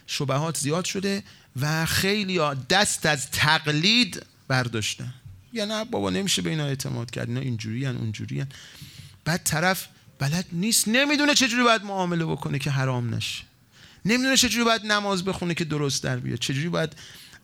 شبهات 0.06 0.58
زیاد 0.58 0.84
شده 0.84 1.22
و 1.60 1.86
خیلی 1.86 2.40
دست 2.70 3.06
از 3.06 3.30
تقلید 3.30 4.26
برداشتن. 4.48 5.14
یا 5.52 5.64
نه 5.64 5.84
بابا 5.84 6.10
نمیشه 6.10 6.42
به 6.42 6.50
اینا 6.50 6.64
اعتماد 6.64 7.10
کرد 7.10 7.28
اینا 7.28 7.40
اینجوری 7.40 7.84
هن 7.84 7.96
اونجوری 7.96 8.40
هن. 8.40 8.48
بعد 9.24 9.40
طرف 9.44 9.86
بلد 10.18 10.46
نیست 10.52 10.88
نمی‌دونه 10.88 11.34
چجوری 11.34 11.62
باید 11.62 11.82
معامله 11.82 12.24
بکنه 12.24 12.58
که 12.58 12.70
حرام 12.70 13.14
نشه. 13.14 13.44
نمی‌دونه 14.04 14.36
چجوری 14.36 14.64
باید 14.64 14.86
نماز 14.86 15.24
بخونه 15.24 15.54
که 15.54 15.64
درست 15.64 16.02
در 16.02 16.16
بیاد. 16.16 16.38
چجوری 16.38 16.68
باید 16.68 16.96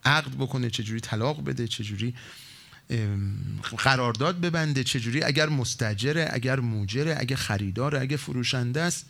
عقد 0.04 0.34
بکنه 0.34 0.70
چجوری 0.70 1.00
طلاق 1.00 1.44
بده 1.44 1.68
چجوری 1.68 2.14
قرارداد 3.78 4.40
ببنده 4.40 4.84
چجوری؟ 4.84 5.22
اگر 5.22 5.48
مستجره 5.48 6.28
اگر 6.32 6.60
موجره 6.60 7.16
اگر 7.18 7.36
خریداره 7.36 8.00
اگر 8.00 8.16
فروشنده 8.16 8.80
است. 8.80 9.06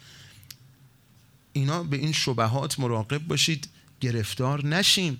اینا 1.53 1.83
به 1.83 1.97
این 1.97 2.13
شبهات 2.13 2.81
مراقب 2.81 3.19
باشید. 3.19 3.69
گرفتار 4.01 4.67
نشیم. 4.67 5.19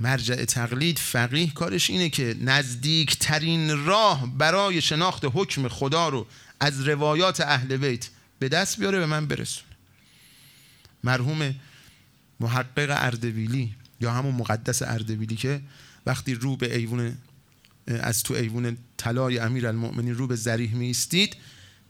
مرجع 0.00 0.44
تقلید 0.44 0.98
فقیه 0.98 1.50
کارش 1.50 1.90
اینه 1.90 2.08
که 2.08 2.36
نزدیکترین 2.40 3.84
راه 3.86 4.36
برای 4.38 4.80
شناخت 4.80 5.24
حکم 5.34 5.68
خدا 5.68 6.08
رو 6.08 6.26
از 6.60 6.88
روایات 6.88 7.40
اهل 7.40 7.76
بیت 7.76 8.08
به 8.38 8.48
دست 8.48 8.80
بیاره 8.80 8.98
به 8.98 9.06
من 9.06 9.26
برسونه. 9.26 9.66
مرحوم 11.04 11.54
محقق 12.40 12.88
اردبیلی 12.90 13.74
یا 14.00 14.12
همون 14.12 14.34
مقدس 14.34 14.82
اردبیلی 14.82 15.36
که 15.36 15.60
وقتی 16.06 16.34
رو 16.34 16.56
به 16.56 16.76
ایوون 16.76 17.16
از 17.86 18.22
تو 18.22 18.34
ایوون 18.34 18.78
طلای 18.96 19.38
امیر 19.38 19.66
المؤمنین 19.66 20.14
رو 20.14 20.26
به 20.26 20.36
زریح 20.36 20.74
میستید 20.74 21.36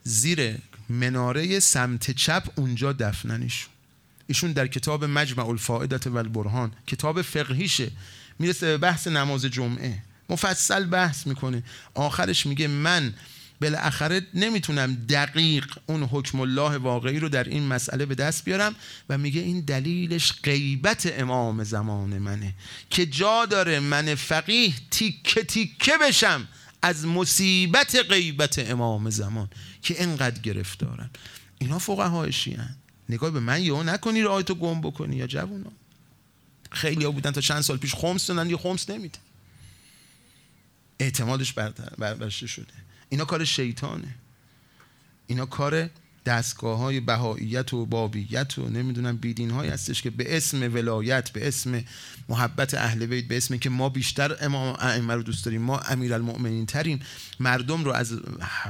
زیر 0.03 0.55
مناره 0.89 1.59
سمت 1.59 2.11
چپ 2.11 2.43
اونجا 2.55 2.93
دفننشون 2.93 3.69
ایشون 4.27 4.51
در 4.51 4.67
کتاب 4.67 5.05
مجمع 5.05 5.47
الفائدت 5.47 6.07
و 6.07 6.17
البرهان 6.17 6.71
کتاب 6.87 7.21
فقهیشه. 7.21 7.91
می‌رسه 8.39 8.65
به 8.65 8.77
بحث 8.77 9.07
نماز 9.07 9.45
جمعه. 9.45 10.03
مفصل 10.29 10.85
بحث 10.85 11.27
می‌کنه. 11.27 11.63
آخرش 11.93 12.45
میگه 12.45 12.67
من 12.67 13.13
بالاخره 13.61 14.21
نمی‌تونم 14.33 14.95
دقیق 14.95 15.77
اون 15.85 16.03
حکم 16.03 16.39
الله 16.39 16.77
واقعی 16.77 17.19
رو 17.19 17.29
در 17.29 17.43
این 17.43 17.63
مسئله 17.63 18.05
به 18.05 18.15
دست 18.15 18.45
بیارم 18.45 18.75
و 19.09 19.17
میگه 19.17 19.41
این 19.41 19.59
دلیلش 19.59 20.33
غیبت 20.43 21.19
امام 21.19 21.63
زمان 21.63 22.17
منه 22.17 22.53
که 22.89 23.05
جا 23.05 23.45
داره 23.45 23.79
من 23.79 24.15
فقیه 24.15 24.73
تیکه 24.91 25.43
تیکه 25.43 25.93
بشم 26.01 26.47
از 26.81 27.05
مصیبت 27.05 27.95
غیبت 28.09 28.59
امام 28.59 29.09
زمان 29.09 29.49
که 29.81 30.03
انقدر 30.03 30.41
گرفتارن. 30.41 31.09
اینا 31.59 31.79
فقهای 31.79 32.31
شیعن. 32.31 32.75
نگاه 33.09 33.31
به 33.31 33.39
من 33.39 33.61
یا 33.61 33.83
نکنی 33.83 34.21
رو 34.21 34.29
آیتو 34.31 34.55
گم 34.55 34.81
بکنی 34.81 35.15
یا 35.15 35.27
جوونا. 35.27 35.71
خیلی 36.71 37.05
ها 37.05 37.11
بودن 37.11 37.31
تا 37.31 37.41
چند 37.41 37.61
سال 37.61 37.77
پیش 37.77 37.95
خمس 37.95 38.27
دادن 38.27 38.49
یا 38.49 38.57
خمس 38.57 38.89
نمیده. 38.89 39.19
اعتمادش 40.99 41.53
برشته 41.97 42.47
شده. 42.47 42.73
اینا 43.09 43.25
کار 43.25 43.45
شیطانه. 43.45 44.15
اینا 45.27 45.45
کار 45.45 45.89
دستگاه 46.25 46.77
های 46.77 46.99
بهاییت 46.99 47.73
و 47.73 47.85
بابیت 47.85 48.57
و 48.57 48.69
نمی‌دونم 48.69 49.17
بیدین 49.17 49.51
های 49.51 49.69
هستش 49.69 50.01
که 50.01 50.09
به 50.09 50.37
اسم 50.37 50.73
ولایت 50.73 51.29
به 51.29 51.47
اسم 51.47 51.83
محبت 52.29 52.73
اهل 52.73 53.05
بیت 53.05 53.27
به 53.27 53.37
اسم 53.37 53.57
که 53.57 53.69
ما 53.69 53.89
بیشتر 53.89 54.37
امام 54.41 54.75
ائمه 54.79 55.13
رو 55.13 55.23
دوست 55.23 55.45
داریم 55.45 55.61
ما 55.61 55.79
امیرالمؤمنین 55.79 56.65
تریم 56.65 56.99
مردم 57.39 57.83
رو 57.83 57.91
از 57.91 58.13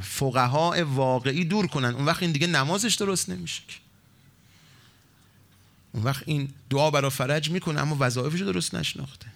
فقها 0.01 0.85
واقعی 0.85 1.45
دور 1.45 1.67
کنن. 1.67 1.95
اون 1.95 2.05
وقت 2.05 2.23
این 2.23 2.31
دیگه 2.31 2.47
نمازش 2.47 2.95
درست 2.95 3.29
نمیشه 3.29 3.61
اون 5.91 6.03
وقت 6.03 6.23
این 6.25 6.49
دعا 6.69 6.91
برا 6.91 7.09
فرج 7.09 7.49
می‌کنه 7.49 7.81
اما 7.81 7.97
وظایفش 7.99 8.41
درست 8.41 8.75
نشناخته. 8.75 9.27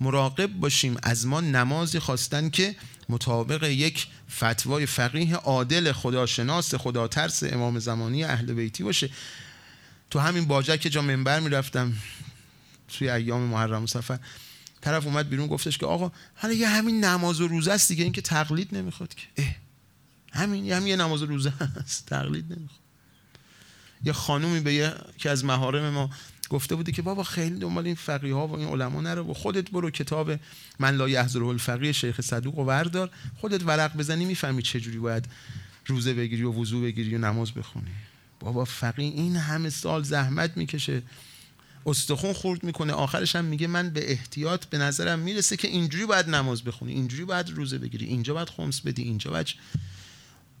مراقب 0.00 0.52
باشیم 0.52 0.96
از 1.02 1.26
ما 1.26 1.40
نمازی 1.40 1.98
خواستن 1.98 2.50
که 2.50 2.76
مطابق 3.10 3.64
یک 3.64 4.06
فتوای 4.30 4.86
فقیه 4.86 5.36
عادل 5.36 5.92
خداشناس 5.92 6.74
خدا 6.74 7.08
ترس 7.08 7.42
امام 7.42 7.78
زمانی 7.78 8.24
اهل 8.24 8.52
بیتی 8.52 8.82
باشه. 8.82 9.10
تو 10.10 10.18
همین 10.18 10.44
باجه 10.44 10.78
که 10.78 10.90
جا 10.90 11.02
منبر 11.02 11.40
می‌رفتم 11.40 11.92
توی 12.88 13.10
ایام 13.10 13.40
محرم 13.40 13.82
و 13.82 13.86
سفر 13.86 14.18
طرف 14.80 15.06
اومد 15.06 15.28
بیرون 15.28 15.46
گفتش 15.46 15.78
که 15.78 15.86
آقا 15.86 16.12
حالا 16.34 16.54
یه 16.54 16.68
همین 16.68 17.04
نماز 17.04 17.40
و 17.40 17.48
روزه 17.48 17.72
است 17.72 17.88
دیگه 17.88 18.04
این 18.04 18.12
که 18.12 18.22
تقلید 18.22 18.76
نمی‌خواد 18.76 19.14
که. 19.14 19.26
اه 19.36 19.56
همین 20.32 20.72
همین 20.72 20.88
یه 20.88 20.96
نماز 20.96 21.22
و 21.22 21.26
روزه 21.26 21.52
است 21.80 22.06
تقلید 22.06 22.44
نمی‌خواد. 22.44 22.80
یه 24.04 24.12
خانومی 24.12 24.60
به 24.60 24.94
که 25.18 25.30
از 25.30 25.44
محارم 25.44 25.90
ما 25.90 26.10
گفته 26.50 26.74
بودی 26.74 26.92
که 26.92 27.02
بابا 27.02 27.22
خیلی 27.22 27.58
دنبال 27.58 27.86
این 27.86 27.94
فقیه 27.94 28.34
ها 28.34 28.46
و 28.46 28.56
این 28.56 28.68
علما 28.68 29.00
نرو 29.00 29.30
و 29.30 29.34
خودت 29.34 29.70
برو 29.70 29.90
کتاب 29.90 30.32
من 30.78 30.96
لا 30.96 31.08
یحضره 31.08 31.46
الفقیه 31.46 31.92
شیخ 31.92 32.20
صدوق 32.20 32.58
و 32.58 32.64
وردار. 32.64 33.10
خودت 33.40 33.62
ورق 33.62 33.96
بزنی 33.96 34.24
می‌فهمی 34.24 34.62
چه 34.62 34.80
جوری 34.80 34.98
باید 34.98 35.24
روزه 35.86 36.14
بگیری 36.14 36.42
و 36.42 36.52
وضو 36.52 36.82
بگیری 36.82 37.14
و 37.14 37.18
نماز 37.18 37.52
بخونی. 37.52 37.90
بابا 38.40 38.64
فقیه 38.64 39.06
این 39.06 39.36
همه 39.36 39.70
سال 39.70 40.02
زحمت 40.02 40.56
می‌کشه. 40.56 41.02
استخون 41.86 42.32
خورد 42.32 42.64
می‌کنه. 42.64 42.92
آخرش 42.92 43.36
هم 43.36 43.44
میگه 43.44 43.66
من 43.66 43.90
به 43.90 44.12
احتیاط 44.12 44.64
به 44.64 44.78
نظرم 44.78 45.18
می‌رسه 45.18 45.56
که 45.56 45.68
اینجوری 45.68 46.06
باید 46.06 46.28
نماز 46.28 46.62
بخونی. 46.62 46.92
اینجوری 46.92 47.24
باید 47.24 47.50
روزه 47.50 47.78
بگیری. 47.78 48.06
اینجا 48.06 48.34
باید 48.34 48.48
خمس 48.48 48.80
بدی. 48.80 49.02
اینجا 49.02 49.30
باید 49.30 49.46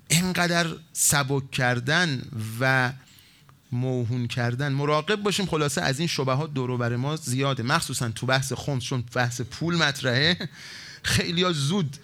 اینقدر 0.08 0.66
سبک 0.92 1.50
کردن 1.50 2.22
و 2.60 2.92
موهون 3.72 4.26
کردن. 4.26 4.72
مراقب 4.72 5.22
باشیم 5.22 5.46
خلاصه 5.46 5.80
از 5.80 5.98
این 5.98 6.08
شبهات 6.08 6.54
دور 6.54 6.76
بر 6.76 6.96
ما 6.96 7.16
زیاده. 7.16 7.62
مخصوصا 7.62 8.08
تو 8.08 8.26
بحث 8.26 8.52
خمس 8.52 8.82
چون 8.82 9.04
بحث 9.14 9.40
پول 9.40 9.76
مطرحه. 9.76 10.48
خیلی 11.02 11.52
زود 11.52 11.96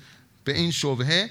به 0.45 0.57
این 0.57 0.71
شبهه 0.71 1.31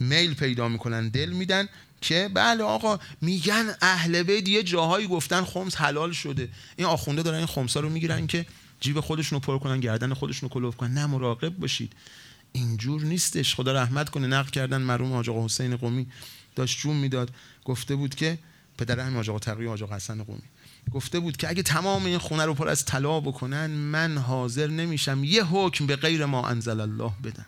میل 0.00 0.34
پیدا 0.34 0.68
می‌کنن 0.68 1.08
دل 1.08 1.30
میدن 1.30 1.68
که 2.00 2.30
بله 2.34 2.64
آقا 2.64 2.98
میگن 3.20 3.74
اهل 3.80 4.22
بیت 4.22 4.48
یه 4.48 4.62
جاهایی 4.62 5.06
گفتن 5.06 5.44
خمس 5.44 5.76
حلال 5.76 6.12
شده. 6.12 6.48
این 6.76 6.86
آخونده 6.86 7.22
دارن 7.22 7.36
این 7.36 7.46
خمسا 7.46 7.80
رو 7.80 7.88
می‌گیرن 7.88 8.26
که 8.26 8.46
جیب 8.80 9.00
خودشونو 9.00 9.40
پر 9.40 9.58
کنن 9.58 9.80
گردن 9.80 10.14
خودشونو 10.14 10.52
کلوف 10.52 10.76
کنن. 10.76 10.94
نه 10.94 11.06
مراقب 11.06 11.56
باشید. 11.56 11.92
اینجور 12.52 13.02
نیستش. 13.02 13.54
خدا 13.54 13.72
رحمت 13.72 14.10
کنه 14.10 14.26
نقل 14.26 14.50
کردن 14.50 14.82
مرحوم 14.82 15.12
آقا 15.12 15.44
حسین 15.44 15.76
قومی 15.76 16.06
داشت 16.56 16.80
جون 16.80 16.96
می‌داد. 16.96 17.30
گفته 17.64 17.96
بود 17.96 18.14
که 18.14 18.38
پدر 18.84 19.00
همین 19.00 19.28
آقا 19.28 19.38
تقی 19.38 19.66
آقا 19.66 19.96
حسن 19.96 20.22
قومی. 20.22 20.42
گفته 20.92 21.20
بود 21.20 21.36
که 21.36 21.48
اگه 21.48 21.62
تمام 21.62 22.04
این 22.04 22.18
خونه 22.18 22.44
رو 22.44 22.54
پر 22.54 22.68
از 22.68 22.84
طلا 22.84 23.20
بکنن 23.20 23.66
من 23.66 24.18
حاضر 24.18 24.66
نمیشم 24.66 25.24
یه 25.24 25.44
حکم 25.44 25.86
به 25.86 25.96
غیر 25.96 26.26
ما 26.26 26.48
انزل 26.48 26.80
الله 26.80 27.12
بدم. 27.24 27.46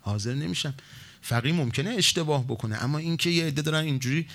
حاضر 0.00 0.34
نمیشم. 0.34 0.74
فقی 1.22 1.52
ممکنه 1.52 1.90
اشتباه 1.90 2.44
بکنه 2.44 2.84
اما 2.84 2.98
اینکه 2.98 3.30
یه 3.30 3.44
عده 3.44 3.62
دارن 3.62 3.84
اینجوری 3.84 4.26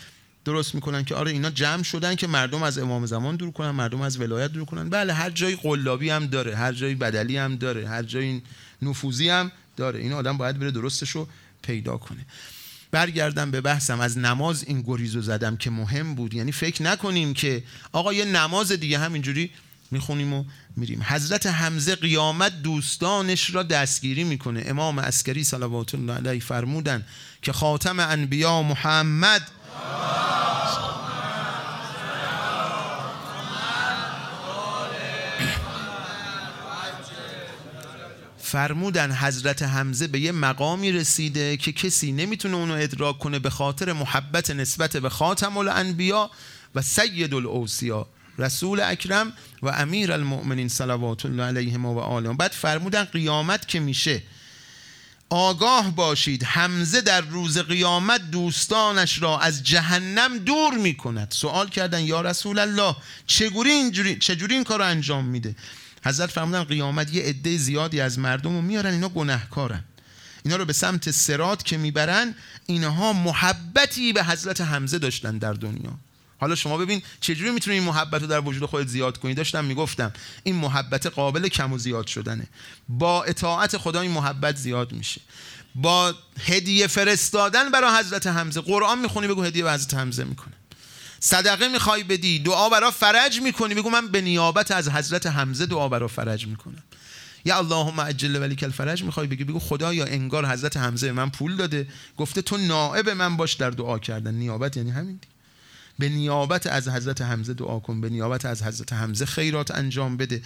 درست 0.45 0.75
می‌کنن 0.75 1.05
که 1.05 1.15
آره 1.15 1.31
اینا 1.31 1.49
جمع 1.49 1.83
شدن 1.83 2.15
که 2.15 2.27
مردم 2.27 2.63
از 2.63 2.77
امام 2.77 3.05
زمان 3.05 3.35
دور 3.35 3.51
کنن 3.51 3.71
مردم 3.71 4.01
از 4.01 4.19
ولایت 4.19 4.51
دور 4.51 4.65
کنن. 4.65 4.89
بله 4.89 5.13
هر 5.13 5.29
جایی 5.29 5.55
قلابی 5.55 6.09
هم 6.09 6.25
داره 6.25 6.55
هر 6.55 6.73
جایی 6.73 6.95
بدلی 6.95 7.37
هم 7.37 7.55
داره 7.55 7.87
هر 7.87 8.03
جایی 8.03 8.43
نفوذی 8.81 9.29
هم 9.29 9.51
داره. 9.77 9.99
این 9.99 10.13
آدم 10.13 10.37
باید 10.37 10.59
بره 10.59 10.71
درستش 10.71 11.09
رو 11.09 11.27
پیدا 11.61 11.97
کنه. 11.97 12.25
برگردم 12.95 13.51
به 13.51 13.61
بحثم. 13.61 13.99
از 13.99 14.17
نماز 14.17 14.63
این 14.67 14.81
گریزو 14.81 15.21
زدم 15.21 15.57
که 15.57 15.69
مهم 15.69 16.15
بود. 16.15 16.33
یعنی 16.33 16.51
فکر 16.51 16.83
نکنیم 16.83 17.33
که 17.33 17.63
آقا 17.91 18.13
یه 18.13 18.25
نماز 18.25 18.71
دیگه 18.71 18.99
همینجوری 18.99 19.51
می‌خونیم 19.91 20.33
و 20.33 20.43
میریم. 20.77 21.03
حضرت 21.03 21.45
حمزه 21.47 21.95
قیامت 21.95 22.61
دوستانش 22.61 23.55
را 23.55 23.63
دستگیری 23.63 24.23
می‌کنه. 24.23 24.63
امام 24.65 24.99
اسکری 24.99 25.43
صلوات 25.43 25.95
الله 25.95 26.13
علیه 26.13 26.39
فرمودن 26.39 27.05
که 27.41 27.53
خاتم 27.53 27.99
انبیا 27.99 28.61
محمد 28.61 29.41
فرمودن 38.45 39.11
حضرت 39.11 39.63
حمزه 39.63 40.07
به 40.07 40.19
یه 40.19 40.31
مقامی 40.31 40.91
رسیده 40.91 41.57
که 41.57 41.71
کسی 41.71 42.11
نمی‌تونه 42.11 42.55
اونو 42.55 42.73
ادراک 42.73 43.19
کنه 43.19 43.39
به 43.39 43.49
خاطر 43.49 43.93
محبت 43.93 44.49
نسبت 44.51 44.97
به 44.97 45.09
خاتم 45.09 45.57
الانبیا 45.57 46.31
و 46.75 46.81
سید 46.81 47.33
الاوسیا 47.33 48.07
رسول 48.39 48.79
اکرم 48.79 49.33
و 49.61 49.67
امیر 49.67 50.11
المؤمنین 50.11 50.67
صلوات 50.69 51.25
الله 51.25 51.43
علیهم 51.43 51.85
و 51.85 51.99
آلهم 51.99 52.37
بعد 52.37 52.51
فرمودن 52.51 53.03
قیامت 53.03 53.67
که 53.67 53.79
میشه. 53.79 54.23
آگاه 55.29 55.95
باشید 55.95 56.43
حمزه 56.43 57.01
در 57.01 57.21
روز 57.21 57.57
قیامت 57.57 58.31
دوستانش 58.31 59.21
را 59.21 59.39
از 59.39 59.63
جهنم 59.63 60.37
دور 60.37 60.73
می 60.73 60.97
کند 60.97 61.31
سوال 61.31 61.69
کردن 61.69 62.01
یا 62.01 62.21
رسول 62.21 62.59
الله 62.59 62.95
چگوری 63.27 63.71
اینجوری 63.71 64.19
چجوری 64.19 64.55
این 64.55 64.63
کار 64.63 64.81
انجام 64.81 65.25
میده؟ 65.25 65.55
حضرت 66.05 66.31
فرمودن 66.31 66.63
قیامت 66.63 67.13
یه 67.13 67.23
عده 67.23 67.57
زیادی 67.57 68.01
از 68.01 68.19
مردم 68.19 68.55
رو 68.55 68.61
میارن 68.61 68.93
اینا 68.93 69.09
گناهکارن. 69.09 69.83
اینا 70.43 70.57
رو 70.57 70.65
به 70.65 70.73
سمت 70.73 71.11
سرات 71.11 71.65
که 71.65 71.77
می‌برن 71.77 72.35
اینها 72.65 73.13
محبتی 73.13 74.13
به 74.13 74.23
حضرت 74.23 74.61
حمزه 74.61 74.99
داشتن 74.99 75.37
در 75.37 75.53
دنیا. 75.53 75.91
حالا 76.37 76.55
شما 76.55 76.77
ببین 76.77 77.01
چجوری 77.21 77.51
می‌تونی 77.51 77.77
این 77.77 77.85
محبت 77.85 78.21
رو 78.21 78.27
در 78.27 78.39
وجود 78.39 78.65
خودت 78.65 78.87
زیاد 78.87 79.17
کنی؟ 79.17 79.33
داشتم 79.33 79.65
می‌گفتم 79.65 80.13
این 80.43 80.55
محبت 80.55 81.05
قابل 81.05 81.47
کم 81.47 81.73
و 81.73 81.77
زیاد 81.77 82.07
شدنه. 82.07 82.47
با 82.89 83.23
اطاعت 83.23 83.77
خدا 83.77 84.01
این 84.01 84.11
محبت 84.11 84.55
زیاد 84.55 84.91
میشه. 84.91 85.21
با 85.75 86.15
هدیه 86.39 86.87
فرستادن 86.87 87.71
برای 87.71 87.99
حضرت 87.99 88.27
حمزه. 88.27 88.61
قرآن 88.61 88.99
می‌خونی 88.99 89.27
بگو 89.27 89.43
هدیه 89.43 89.63
به 89.63 89.73
حضرت 89.73 89.93
حمزه 89.93 90.23
می‌کنه. 90.23 90.53
صدقه 91.25 91.67
می‌خوای 91.67 92.03
بدی 92.03 92.39
دعا 92.39 92.69
برا 92.69 92.91
فرج 92.91 93.41
می‌کنی. 93.41 93.75
بگو 93.75 93.89
من 93.89 94.07
به 94.07 94.21
نیابت 94.21 94.71
از 94.71 94.89
حضرت 94.89 95.27
حمزه 95.27 95.65
دعا 95.65 95.89
برا 95.89 96.07
فرج 96.07 96.47
می‌کنم. 96.47 96.83
یا 97.45 97.57
اللهم 97.57 98.01
عجل 98.01 98.41
ولی 98.41 98.55
کل 98.55 98.69
فرج 98.69 99.03
می‌خوای 99.03 99.27
بگی؟ 99.27 99.43
بگو 99.43 99.59
خدا 99.59 99.93
یا 99.93 100.05
انگار 100.05 100.45
حضرت 100.45 100.77
حمزه 100.77 101.11
من 101.11 101.29
پول 101.29 101.55
داده. 101.55 101.87
گفته 102.17 102.41
تو 102.41 102.57
نائب 102.57 103.09
من 103.09 103.37
باش 103.37 103.53
در 103.53 103.69
دعا 103.69 103.99
کردن. 103.99 104.33
نیابت 104.33 104.77
یعنی 104.77 104.91
همین. 104.91 105.15
دی. 105.15 105.27
به 105.99 106.09
نیابت 106.09 106.67
از 106.67 106.87
حضرت 106.87 107.21
حمزه 107.21 107.53
دعا 107.53 107.79
کن. 107.79 108.01
به 108.01 108.09
نیابت 108.09 108.45
از 108.45 108.63
حضرت 108.63 108.93
حمزه 108.93 109.25
خیرات 109.25 109.71
انجام 109.71 110.17
بده. 110.17 110.41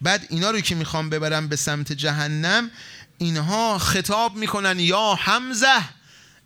بعد 0.00 0.26
اینا 0.30 0.50
رو 0.50 0.60
که 0.60 0.74
می‌خوام 0.74 1.10
ببرم 1.10 1.48
به 1.48 1.56
سمت 1.56 1.92
جهنم 1.92 2.70
اینها 3.18 3.78
خطاب 3.78 4.36
می‌کنن 4.36 4.80
یا 4.80 5.14
حمزه! 5.18 5.95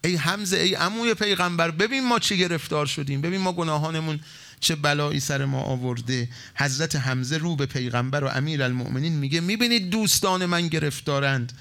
ای 0.04 0.16
حمزه 0.16 0.56
ای 0.56 0.74
عموی 0.74 1.14
پیغمبر 1.14 1.70
ببین 1.70 2.08
ما 2.08 2.18
چی 2.18 2.38
گرفتار 2.38 2.86
شدیم. 2.86 3.20
ببین 3.20 3.40
ما 3.40 3.52
گناهانمون 3.52 4.20
چه 4.60 4.76
بلایی 4.76 5.20
سر 5.20 5.44
ما 5.44 5.60
آورده. 5.60 6.28
حضرت 6.54 6.96
حمزه 6.96 7.38
رو 7.38 7.56
به 7.56 7.66
پیغمبر 7.66 8.24
و 8.24 8.28
امیر 8.28 8.62
المؤمنین 8.62 9.12
میگه 9.12 9.40
می‌بینید 9.40 9.90
دوستان 9.90 10.46
من 10.46 10.68
گرفتارند 10.68 11.52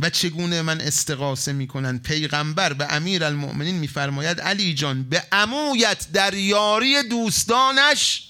و 0.00 0.10
چگونه 0.10 0.62
من 0.62 0.80
استقاسه 0.80 1.52
می‌کنند. 1.52 2.02
پیغمبر 2.02 2.72
به 2.72 2.92
امیر 2.94 3.24
المؤمنین 3.24 3.74
میفرماید 3.74 4.40
علی 4.40 4.74
جان 4.74 5.02
به 5.02 5.24
عمویت 5.32 6.06
در 6.12 6.34
یاری 6.34 7.02
دوستانش 7.02 8.28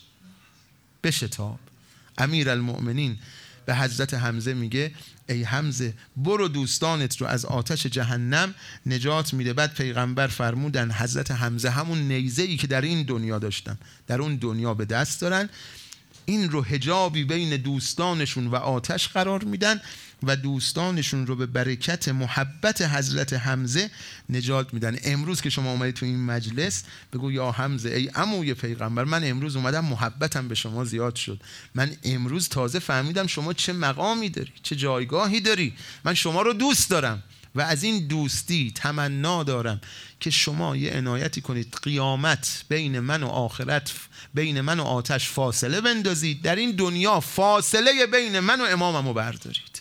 بشتاب. 1.02 1.58
امیر 2.18 2.50
المؤمنین 2.50 3.18
به 3.66 3.76
حضرت 3.76 4.14
حمزه 4.14 4.54
میگه 4.54 4.92
ای 5.28 5.42
حمزه 5.42 5.94
برو 6.16 6.48
دوستانت 6.48 7.16
رو 7.16 7.26
از 7.26 7.44
آتش 7.44 7.86
جهنم 7.86 8.54
نجات 8.86 9.34
میده. 9.34 9.52
بعد 9.52 9.74
پیغمبر 9.74 10.26
فرمودن 10.26 10.90
حضرت 10.90 11.30
حمزه 11.30 11.70
همون 11.70 11.98
نیزه 11.98 12.42
ای 12.42 12.56
که 12.56 12.66
در 12.66 12.80
این 12.80 13.02
دنیا 13.02 13.38
داشتن 13.38 13.78
در 14.06 14.22
اون 14.22 14.36
دنیا 14.36 14.74
به 14.74 14.84
دست 14.84 15.20
دارن. 15.20 15.48
این 16.26 16.50
رو 16.50 16.62
هجابی 16.62 17.24
بین 17.24 17.56
دوستانشون 17.56 18.46
و 18.46 18.54
آتش 18.54 19.08
قرار 19.08 19.44
میدن. 19.44 19.80
و 20.22 20.36
دوستانشون 20.36 21.26
رو 21.26 21.36
به 21.36 21.46
برکت 21.46 22.08
محبت 22.08 22.82
حضرت 22.82 23.32
حمزه 23.32 23.90
نجات 24.30 24.74
میدن. 24.74 24.98
امروز 25.04 25.40
که 25.40 25.50
شما 25.50 25.70
اومدید 25.70 25.94
تو 25.94 26.06
این 26.06 26.24
مجلس 26.24 26.84
بگو 27.12 27.32
یا 27.32 27.50
حمزه 27.50 27.88
ای 27.88 28.06
عموی 28.06 28.54
پیغمبر 28.54 29.04
من 29.04 29.24
امروز 29.24 29.56
اومدم 29.56 29.84
محبتم 29.84 30.48
به 30.48 30.54
شما 30.54 30.84
زیاد 30.84 31.16
شد. 31.16 31.40
من 31.74 31.96
امروز 32.04 32.48
تازه 32.48 32.78
فهمیدم 32.78 33.26
شما 33.26 33.52
چه 33.52 33.72
مقامی 33.72 34.28
داری 34.28 34.52
چه 34.62 34.76
جایگاهی 34.76 35.40
داری. 35.40 35.74
من 36.04 36.14
شما 36.14 36.42
رو 36.42 36.52
دوست 36.52 36.90
دارم 36.90 37.22
و 37.54 37.60
از 37.60 37.82
این 37.82 38.06
دوستی 38.06 38.72
تمنا 38.74 39.42
دارم 39.42 39.80
که 40.20 40.30
شما 40.30 40.76
یه 40.76 40.92
عنایتی 40.92 41.40
کنید. 41.40 41.78
قیامت 41.82 42.64
بین 42.68 43.00
من 43.00 43.22
و 43.22 43.26
آخرت 43.26 43.92
بین 44.34 44.60
من 44.60 44.80
و 44.80 44.82
آتش 44.82 45.28
فاصله 45.28 45.80
بندازید. 45.80 46.42
در 46.42 46.56
این 46.56 46.70
دنیا 46.70 47.20
فاصله 47.20 48.06
بین 48.06 48.40
من 48.40 48.60
و 48.60 48.64
اماممو 48.64 49.12
بردارید. 49.12 49.75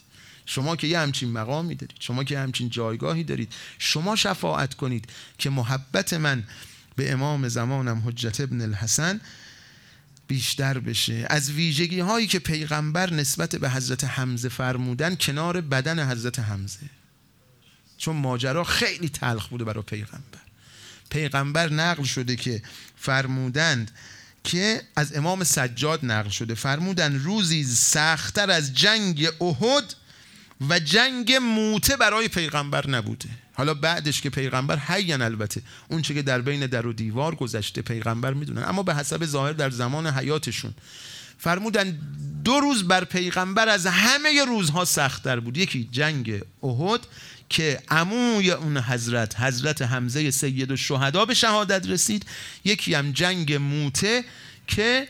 شما 0.46 0.76
که 0.76 0.88
یه 0.88 1.00
همچین 1.00 1.32
مقامی 1.32 1.76
دارید 1.76 1.98
شما 2.00 2.24
که 2.24 2.40
همچین 2.40 2.70
جایگاهی 2.70 3.24
دارید 3.24 3.54
شما 3.80 4.16
شفاعت 4.16 4.74
کنید 4.74 5.10
که 5.38 5.50
محبت 5.50 6.14
من 6.14 6.44
به 6.96 7.12
امام 7.12 7.48
زمانم 7.48 8.04
حجت 8.06 8.42
ابن 8.42 8.62
الحسن 8.62 9.22
بیشتر 10.28 10.80
بشه. 10.80 11.26
از 11.30 11.52
ویژگی 11.52 12.00
هایی 12.00 12.28
که 12.28 12.40
پیغمبر 12.40 13.14
نسبت 13.14 13.56
به 13.56 13.70
حضرت 13.70 14.04
حمزه 14.04 14.50
فرمودن 14.50 15.16
کنار 15.16 15.62
بدن 15.62 16.12
حضرت 16.12 16.40
حمزه. 16.40 16.90
چون 17.98 18.16
ماجرا 18.16 18.64
خیلی 18.64 19.10
تلخ 19.10 19.48
بوده 19.48 19.64
برای 19.64 19.84
پیغمبر. 19.84 20.40
پیغمبر 21.10 21.70
نقل 21.70 22.04
شده 22.04 22.36
که 22.36 22.62
فرمودند 22.96 23.92
که 24.44 24.82
از 24.96 25.16
امام 25.16 25.44
سجاد 25.44 26.06
نقل 26.06 26.30
شده. 26.30 26.56
فرمودن 26.56 27.16
روزی 27.16 27.64
سختتر 27.64 28.52
از 28.52 28.74
جنگ 28.74 29.30
احد 29.42 29.96
و 30.70 30.80
جنگ 30.80 31.34
موته 31.34 31.98
برای 31.98 32.28
پیغمبر 32.28 32.90
نبوده. 32.90 33.30
حالا 33.54 33.74
بعدش 33.74 34.22
که 34.22 34.30
پیغمبر 34.30 34.80
حیان 34.80 35.22
البته. 35.22 35.62
اون 35.88 36.02
چه 36.02 36.14
که 36.14 36.22
در 36.22 36.42
بین 36.42 36.66
در 36.66 36.88
و 36.88 36.94
دیوار 36.94 37.36
گذشته 37.36 37.82
پیغمبر 37.82 38.34
می‌دونن 38.34 38.64
اما 38.64 38.84
به 38.84 38.96
حسب 38.96 39.26
ظاهر 39.26 39.54
در 39.54 39.70
زمان 39.70 40.08
حیاتشون. 40.08 40.74
فرمودن 41.38 42.00
دو 42.44 42.60
روز 42.60 42.88
بر 42.88 43.04
پیغمبر 43.04 43.70
از 43.70 43.86
همه 43.86 44.46
روزها 44.46 44.86
سختتر 44.86 45.40
بود. 45.40 45.58
یکی 45.58 45.90
جنگ 45.92 46.42
احد 46.64 47.08
که 47.50 47.82
عموی 47.90 48.52
اون 48.52 48.78
حضرت 48.78 49.40
حضرت 49.40 49.82
حمزه 49.82 50.32
سید 50.32 50.72
و 50.72 50.78
شهدا 50.78 51.26
به 51.26 51.34
شهادت 51.34 51.88
رسید. 51.88 52.26
یکی 52.64 52.94
هم 52.94 53.12
جنگ 53.12 53.54
موته 53.54 54.24
که 54.68 55.08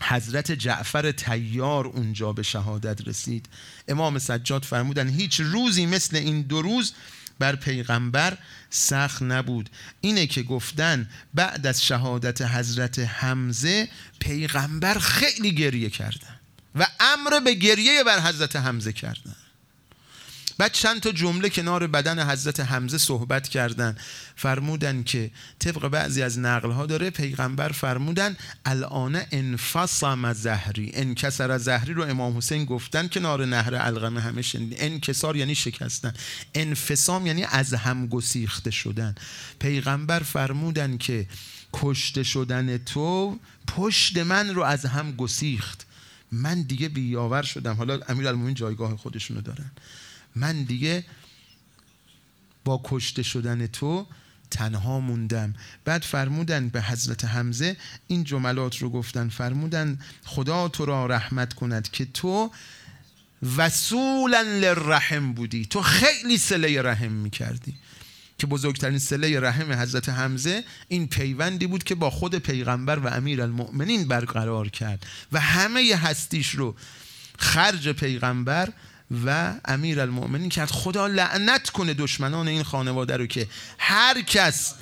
حضرت 0.00 0.52
جعفر 0.52 1.12
تیار 1.12 1.86
اونجا 1.86 2.32
به 2.32 2.42
شهادت 2.42 3.08
رسید. 3.08 3.48
امام 3.88 4.18
سجاد 4.18 4.64
فرمودن 4.64 5.08
هیچ 5.08 5.40
روزی 5.40 5.86
مثل 5.86 6.16
این 6.16 6.42
دو 6.42 6.62
روز 6.62 6.92
بر 7.38 7.56
پیغمبر 7.56 8.38
سخت 8.70 9.22
نبود. 9.22 9.70
اینه 10.00 10.26
که 10.26 10.42
گفتن 10.42 11.08
بعد 11.34 11.66
از 11.66 11.84
شهادت 11.84 12.42
حضرت 12.42 12.98
حمزه 12.98 13.88
پیغمبر 14.18 14.98
خیلی 14.98 15.54
گریه 15.54 15.90
کردن 15.90 16.40
و 16.74 16.86
امر 17.00 17.40
به 17.40 17.54
گریه 17.54 18.04
بر 18.04 18.20
حضرت 18.20 18.56
حمزه 18.56 18.92
کردن. 18.92 19.36
بعد 20.58 20.72
چند 20.72 21.00
تا 21.00 21.12
جمله 21.12 21.48
کنار 21.48 21.86
بدن 21.86 22.30
حضرت 22.30 22.60
حمزه 22.60 22.98
صحبت 22.98 23.48
کردن. 23.48 23.96
فرمودن 24.36 25.02
که 25.02 25.30
طبق 25.58 25.88
بعضی 25.88 26.22
از 26.22 26.38
نقل 26.38 26.70
ها 26.70 26.86
داره 26.86 27.10
پیغمبر 27.10 27.68
فرمودن 27.68 28.36
الان 28.64 29.22
انفصم 29.32 30.32
زهری. 30.32 30.90
انکسر 30.94 31.58
زهری 31.58 31.92
رو 31.92 32.02
امام 32.02 32.36
حسین 32.36 32.64
گفتن 32.64 33.08
کنار 33.08 33.44
نهر 33.44 33.74
القمه 33.74 34.20
همه 34.20 34.42
شنید 34.42 34.74
انکسار 34.78 35.36
یعنی 35.36 35.54
شکستن. 35.54 36.14
انفصام 36.54 37.26
یعنی 37.26 37.44
از 37.44 37.74
هم 37.74 38.06
گسیخته 38.06 38.70
شدن. 38.70 39.14
پیغمبر 39.58 40.20
فرمودن 40.20 40.98
که 40.98 41.26
کشته 41.72 42.22
شدن 42.22 42.78
تو 42.78 43.38
پشت 43.66 44.16
من 44.16 44.54
رو 44.54 44.62
از 44.62 44.84
هم 44.86 45.12
گسیخت. 45.12 45.86
من 46.32 46.62
دیگه 46.62 46.88
بیاور 46.88 47.42
شدم. 47.42 47.74
حالا 47.74 48.00
امیر 48.08 48.52
جایگاه 48.52 48.96
خودشونو 48.96 49.40
دارن. 49.40 49.70
من 50.36 50.62
دیگه 50.62 51.04
با 52.64 52.80
کشته 52.84 53.22
شدن 53.22 53.66
تو 53.66 54.06
تنها 54.50 55.00
موندم. 55.00 55.54
بعد 55.84 56.02
فرمودن 56.02 56.68
به 56.68 56.82
حضرت 56.82 57.24
حمزه 57.24 57.76
این 58.06 58.24
جملات 58.24 58.78
رو 58.78 58.90
گفتن. 58.90 59.28
فرمودن 59.28 59.98
خدا 60.24 60.68
تو 60.68 60.84
را 60.84 61.06
رحمت 61.06 61.54
کند 61.54 61.90
که 61.90 62.04
تو 62.04 62.50
وصولا 63.56 64.40
للرحم 64.40 65.32
بودی. 65.32 65.66
تو 65.66 65.82
خیلی 65.82 66.38
سله 66.38 66.82
رحم 66.82 67.12
می‌کردی. 67.12 67.74
که 68.38 68.46
بزرگترین 68.46 68.98
سله 68.98 69.40
رحم 69.40 69.72
حضرت 69.72 70.08
حمزه 70.08 70.64
این 70.88 71.08
پیوندی 71.08 71.66
بود 71.66 71.84
که 71.84 71.94
با 71.94 72.10
خود 72.10 72.34
پیغمبر 72.34 72.98
و 72.98 73.06
امیر 73.06 73.42
المؤمنین 73.42 74.08
برقرار 74.08 74.68
کرد. 74.68 75.06
و 75.32 75.40
همه 75.40 75.96
هستیش 75.96 76.50
رو 76.50 76.76
خرج 77.38 77.88
پیغمبر 77.88 78.72
و 79.24 79.54
امیر 79.64 80.00
المؤمنین 80.00 80.48
کرد 80.48 80.70
خدا 80.70 81.06
لعنت 81.06 81.70
کنه 81.70 81.94
دشمنان 81.94 82.48
این 82.48 82.62
خانواده 82.62 83.16
رو 83.16 83.26
که 83.26 83.48
هر 83.78 84.22
کس 84.22 84.74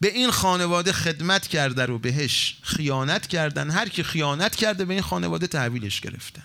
به 0.00 0.08
این 0.08 0.30
خانواده 0.30 0.92
خدمت 0.92 1.46
کرده 1.46 1.86
رو 1.86 1.98
بهش 1.98 2.58
خیانت 2.62 3.26
کردن 3.26 3.70
هر 3.70 3.88
کی 3.88 4.02
خیانت 4.02 4.56
کرده 4.56 4.84
به 4.84 4.94
این 4.94 5.02
خانواده 5.02 5.46
تحویلش 5.46 6.00
گرفتن 6.00 6.42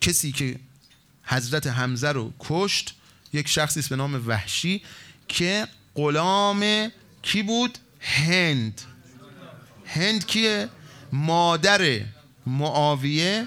کسی 0.00 0.32
که 0.32 0.56
حضرت 1.24 1.66
حمزه 1.66 2.12
رو 2.12 2.32
کشت 2.40 2.94
یک 3.32 3.48
شخصی 3.48 3.80
است 3.80 3.88
به 3.88 3.96
نام 3.96 4.28
وحشی 4.28 4.82
که 5.28 5.68
غلام 5.94 6.90
کی 7.22 7.42
بود؟ 7.42 7.78
هند. 8.00 8.80
هند 9.86 10.26
کیه؟ 10.26 10.68
مادر 11.12 12.00
معاویه 12.46 13.46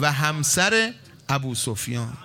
و 0.00 0.12
همسر 0.12 0.94
ابو 1.32 1.54
سفیان. 1.54 2.16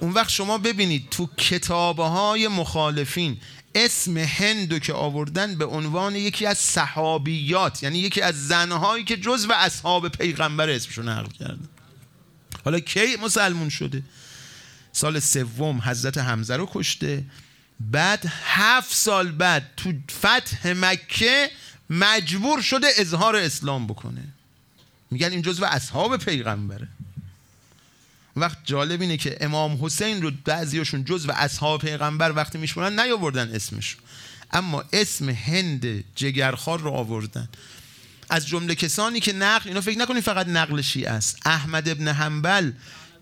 اون 0.00 0.12
وقت 0.12 0.28
شما 0.28 0.58
ببینید 0.58 1.08
تو 1.10 1.28
کتابه 1.36 2.04
های 2.04 2.48
مخالفین 2.48 3.36
اسم 3.74 4.18
هندو 4.18 4.78
که 4.78 4.92
آوردن 4.92 5.54
به 5.54 5.64
عنوان 5.64 6.16
یکی 6.16 6.46
از 6.46 6.58
صحابیات 6.58 7.82
یعنی 7.82 7.98
یکی 7.98 8.20
از 8.20 8.48
زنهایی 8.48 9.04
که 9.04 9.16
جز 9.16 9.46
و 9.48 9.52
اصحاب 9.52 10.08
پیغمبر 10.08 10.70
اسمشون 10.70 11.08
نقل 11.08 11.30
کردن. 11.30 11.68
حالا 12.64 12.80
کی 12.80 13.16
مسلمون 13.22 13.68
شده؟ 13.68 14.02
سال 14.92 15.20
سوم 15.20 15.80
حضرت 15.84 16.18
حمزه 16.18 16.56
رو 16.56 16.68
کشته. 16.72 17.24
بعد 17.80 18.24
هفت 18.44 18.94
سال 18.94 19.32
بعد 19.32 19.70
تو 19.76 19.92
فتح 20.10 20.72
مکه 20.76 21.50
مجبور 21.90 22.62
شده 22.62 22.86
اظهار 22.98 23.36
اسلام 23.36 23.86
بکنه. 23.86 24.24
میگن 25.10 25.30
این 25.30 25.42
جزو 25.42 25.64
اصحاب 25.64 26.16
پیغمبره. 26.16 26.88
وقت 28.36 28.58
جالب 28.64 29.00
اینه 29.00 29.16
که 29.16 29.36
امام 29.40 29.84
حسین 29.84 30.22
رو 30.22 30.30
بعضیاشون 30.44 31.04
جز 31.04 31.26
و 31.28 31.32
اصحاب 31.32 31.80
پیغمبر 31.80 32.32
وقتی 32.32 32.58
میشونن 32.58 33.00
نیاوردن 33.00 33.54
اسمش 33.54 33.96
اما 34.52 34.84
اسم 34.92 35.28
هند 35.28 36.04
جگرخار 36.14 36.80
رو 36.80 36.90
آوردن. 36.90 37.48
از 38.30 38.46
جمله 38.46 38.74
کسانی 38.74 39.20
که 39.20 39.32
نقل 39.32 39.68
اینو 39.68 39.80
فکر 39.80 39.98
نکنید 39.98 40.22
فقط 40.22 40.48
نقل 40.48 40.80
شیعه 40.80 41.10
است. 41.10 41.38
احمد 41.44 41.88
ابن 41.88 42.08
حنبل 42.08 42.72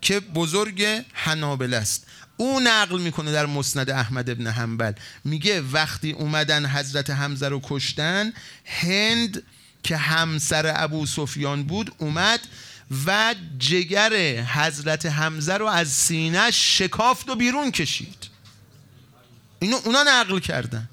که 0.01 0.21
بزرگ 0.21 0.87
حنابل 1.13 1.75
است. 1.75 2.07
او 2.37 2.61
نقل 2.61 3.01
می‌کنه 3.01 3.33
در 3.33 3.47
مسند 3.47 3.91
احمد 3.91 4.31
ابن 4.31 4.47
حنبل. 4.47 4.93
میگه 5.25 5.61
وقتی 5.61 6.13
اومدن 6.13 6.67
حضرت 6.67 7.11
حمزه 7.11 7.49
رو 7.49 7.61
کشتن 7.65 8.33
هند 8.65 9.43
که 9.83 9.97
همسر 9.97 10.73
ابو 10.77 11.07
سفیان 11.07 11.63
بود 11.63 11.93
اومد 11.99 12.41
و 13.07 13.35
جگر 13.59 14.43
حضرت 14.43 15.07
حمزه 15.07 15.55
رو 15.55 15.67
از 15.67 15.89
سینه 15.89 16.51
شکافت 16.51 17.29
و 17.29 17.35
بیرون 17.35 17.71
کشید. 17.71 18.29
اینو 19.59 19.77
اونا 19.85 20.03
نقل 20.07 20.39
کردن. 20.39 20.89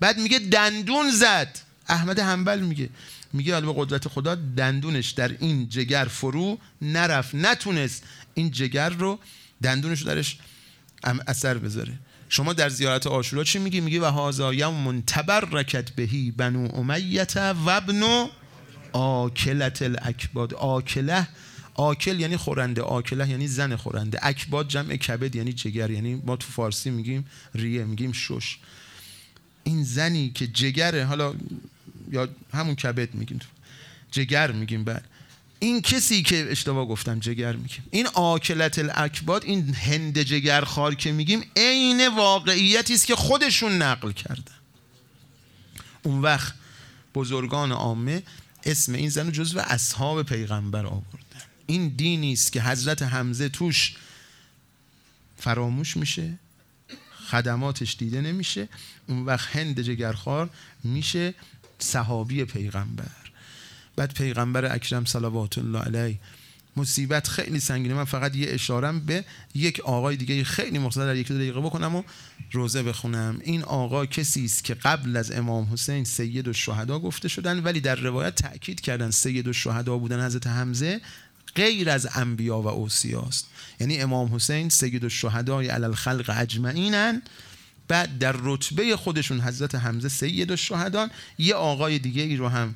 بعد 0.00 0.18
میگه 0.18 0.38
دندون 0.38 1.10
زد. 1.10 1.58
احمد 1.88 2.18
حنبل 2.18 2.60
میگه. 2.60 2.88
میگه 3.32 3.52
حالا 3.52 3.72
به 3.72 3.84
قدرت 3.84 4.08
خدا 4.08 4.34
دندونش 4.34 5.10
در 5.10 5.28
این 5.28 5.68
جگر 5.68 6.04
فرو 6.04 6.58
نرفت. 6.82 7.34
نتونست 7.34 8.02
این 8.34 8.50
جگر 8.50 8.88
رو 8.88 9.18
دندونش 9.62 10.02
درش 10.02 10.38
اثر 11.26 11.58
بذاره. 11.58 11.98
شما 12.28 12.52
در 12.52 12.68
زیارت 12.68 13.06
آشورا 13.06 13.44
چی 13.44 13.58
میگی؟ 13.58 13.80
میگی 13.80 13.98
و 13.98 14.04
هازا 14.04 14.54
یوم 14.54 15.02
رکت 15.52 15.90
بهی 15.90 16.30
بنو 16.30 16.68
امیت 16.74 17.36
و 17.36 17.70
ابن 17.70 18.28
آکلت 18.92 19.82
الاکباد. 19.82 20.54
آکله 20.54 21.28
آکل 21.74 22.20
یعنی 22.20 22.36
خورنده 22.36 22.82
آکله 22.82 23.28
یعنی 23.28 23.46
زن 23.46 23.76
خورنده. 23.76 24.18
اکباد 24.22 24.68
جمع 24.68 24.96
کبد 24.96 25.36
یعنی 25.36 25.52
جگر 25.52 25.90
یعنی 25.90 26.14
ما 26.14 26.36
تو 26.36 26.46
فارسی 26.48 26.90
میگیم 26.90 27.26
ریه 27.54 27.84
میگیم 27.84 28.12
شش. 28.12 28.58
این 29.64 29.84
زنی 29.84 30.30
که 30.30 30.46
جگره 30.46 31.04
حالا 31.04 31.34
یا 32.10 32.28
همون 32.52 32.74
کبد 32.74 33.14
میگیم 33.14 33.38
جگر 34.10 34.52
میگیم 34.52 34.84
بعد 34.84 35.04
این 35.58 35.82
کسی 35.82 36.22
که 36.22 36.46
اشتباه 36.50 36.86
گفتم 36.86 37.20
جگر 37.20 37.56
میگیم. 37.56 37.84
این 37.90 38.06
آکلت 38.14 38.78
الاکباد 38.78 39.44
این 39.44 39.74
هند 39.74 40.22
جگر 40.22 40.64
خار 40.64 40.94
که 40.94 41.12
میگیم 41.12 41.44
عین 41.56 42.08
واقعیتی 42.08 42.94
است 42.94 43.06
که 43.06 43.16
خودشون 43.16 43.72
نقل 43.72 44.12
کردن. 44.12 44.54
اون 46.02 46.22
وقت 46.22 46.54
بزرگان 47.14 47.72
عامه 47.72 48.22
اسم 48.64 48.92
این 48.92 49.08
زن 49.08 49.32
جزو 49.32 49.58
اصحاب 49.58 50.22
پیغمبر 50.22 50.86
آوردن 50.86 51.40
این 51.66 51.88
دینی 51.88 52.32
است 52.32 52.52
که 52.52 52.62
حضرت 52.62 53.02
حمزه 53.02 53.48
توش 53.48 53.96
فراموش 55.38 55.96
میشه 55.96 56.38
خدماتش 57.30 57.96
دیده 57.96 58.20
نمیشه 58.20 58.68
اون 59.08 59.26
وقت 59.26 59.56
هند 59.56 59.80
جگرخوار 59.80 60.50
میشه 60.84 61.34
صحابی 61.78 62.44
پیغمبر. 62.44 63.06
بعد 63.96 64.14
پیغمبر 64.14 64.74
اکرم 64.74 65.04
صلوات 65.04 65.58
الله 65.58 65.78
علیه 65.78 66.18
مصیبت 66.76 67.28
خیلی 67.28 67.60
سنگینه. 67.60 67.94
من 67.94 68.04
فقط 68.04 68.36
یه 68.36 68.46
اشارم 68.50 69.00
به 69.00 69.24
یک 69.54 69.80
آقای 69.80 70.16
دیگه 70.16 70.44
خیلی 70.44 70.78
مختصر 70.78 71.06
در 71.06 71.16
یک 71.16 71.32
دقیقه 71.32 71.60
بکنم 71.60 71.96
و 71.96 72.02
روزه 72.52 72.82
بخونم. 72.82 73.38
این 73.42 73.62
آقا 73.62 74.06
کسی 74.06 74.44
است 74.44 74.64
که 74.64 74.74
قبل 74.74 75.16
از 75.16 75.32
امام 75.32 75.72
حسین 75.72 76.04
سید 76.04 76.48
و 76.48 76.52
شهدا 76.52 76.98
گفته 76.98 77.28
شدن 77.28 77.62
ولی 77.62 77.80
در 77.80 77.94
روایت 77.94 78.34
تاکید 78.34 78.80
کردن 78.80 79.10
سید 79.10 79.48
و 79.48 79.52
شهدا 79.52 79.98
بودن 79.98 80.26
حضرت 80.26 80.46
حمزه 80.46 81.00
غیر 81.54 81.90
از 81.90 82.08
انبیا 82.14 82.60
و 82.60 82.66
اوسیاست. 82.66 83.46
یعنی 83.80 83.98
امام 83.98 84.34
حسین 84.34 84.68
سید 84.68 85.04
الشهدای 85.04 85.68
علی 85.68 85.84
الخلق 85.84 86.34
اجمعینن. 86.36 87.22
بعد 87.88 88.18
در 88.18 88.34
رتبه 88.42 88.96
خودشون 88.96 89.40
حضرت 89.40 89.74
حمزه 89.74 90.08
سید 90.08 90.50
الشهدان 90.50 91.10
یه 91.38 91.54
آقای 91.54 91.98
دیگه 91.98 92.22
ای 92.22 92.36
رو 92.36 92.48
هم 92.48 92.74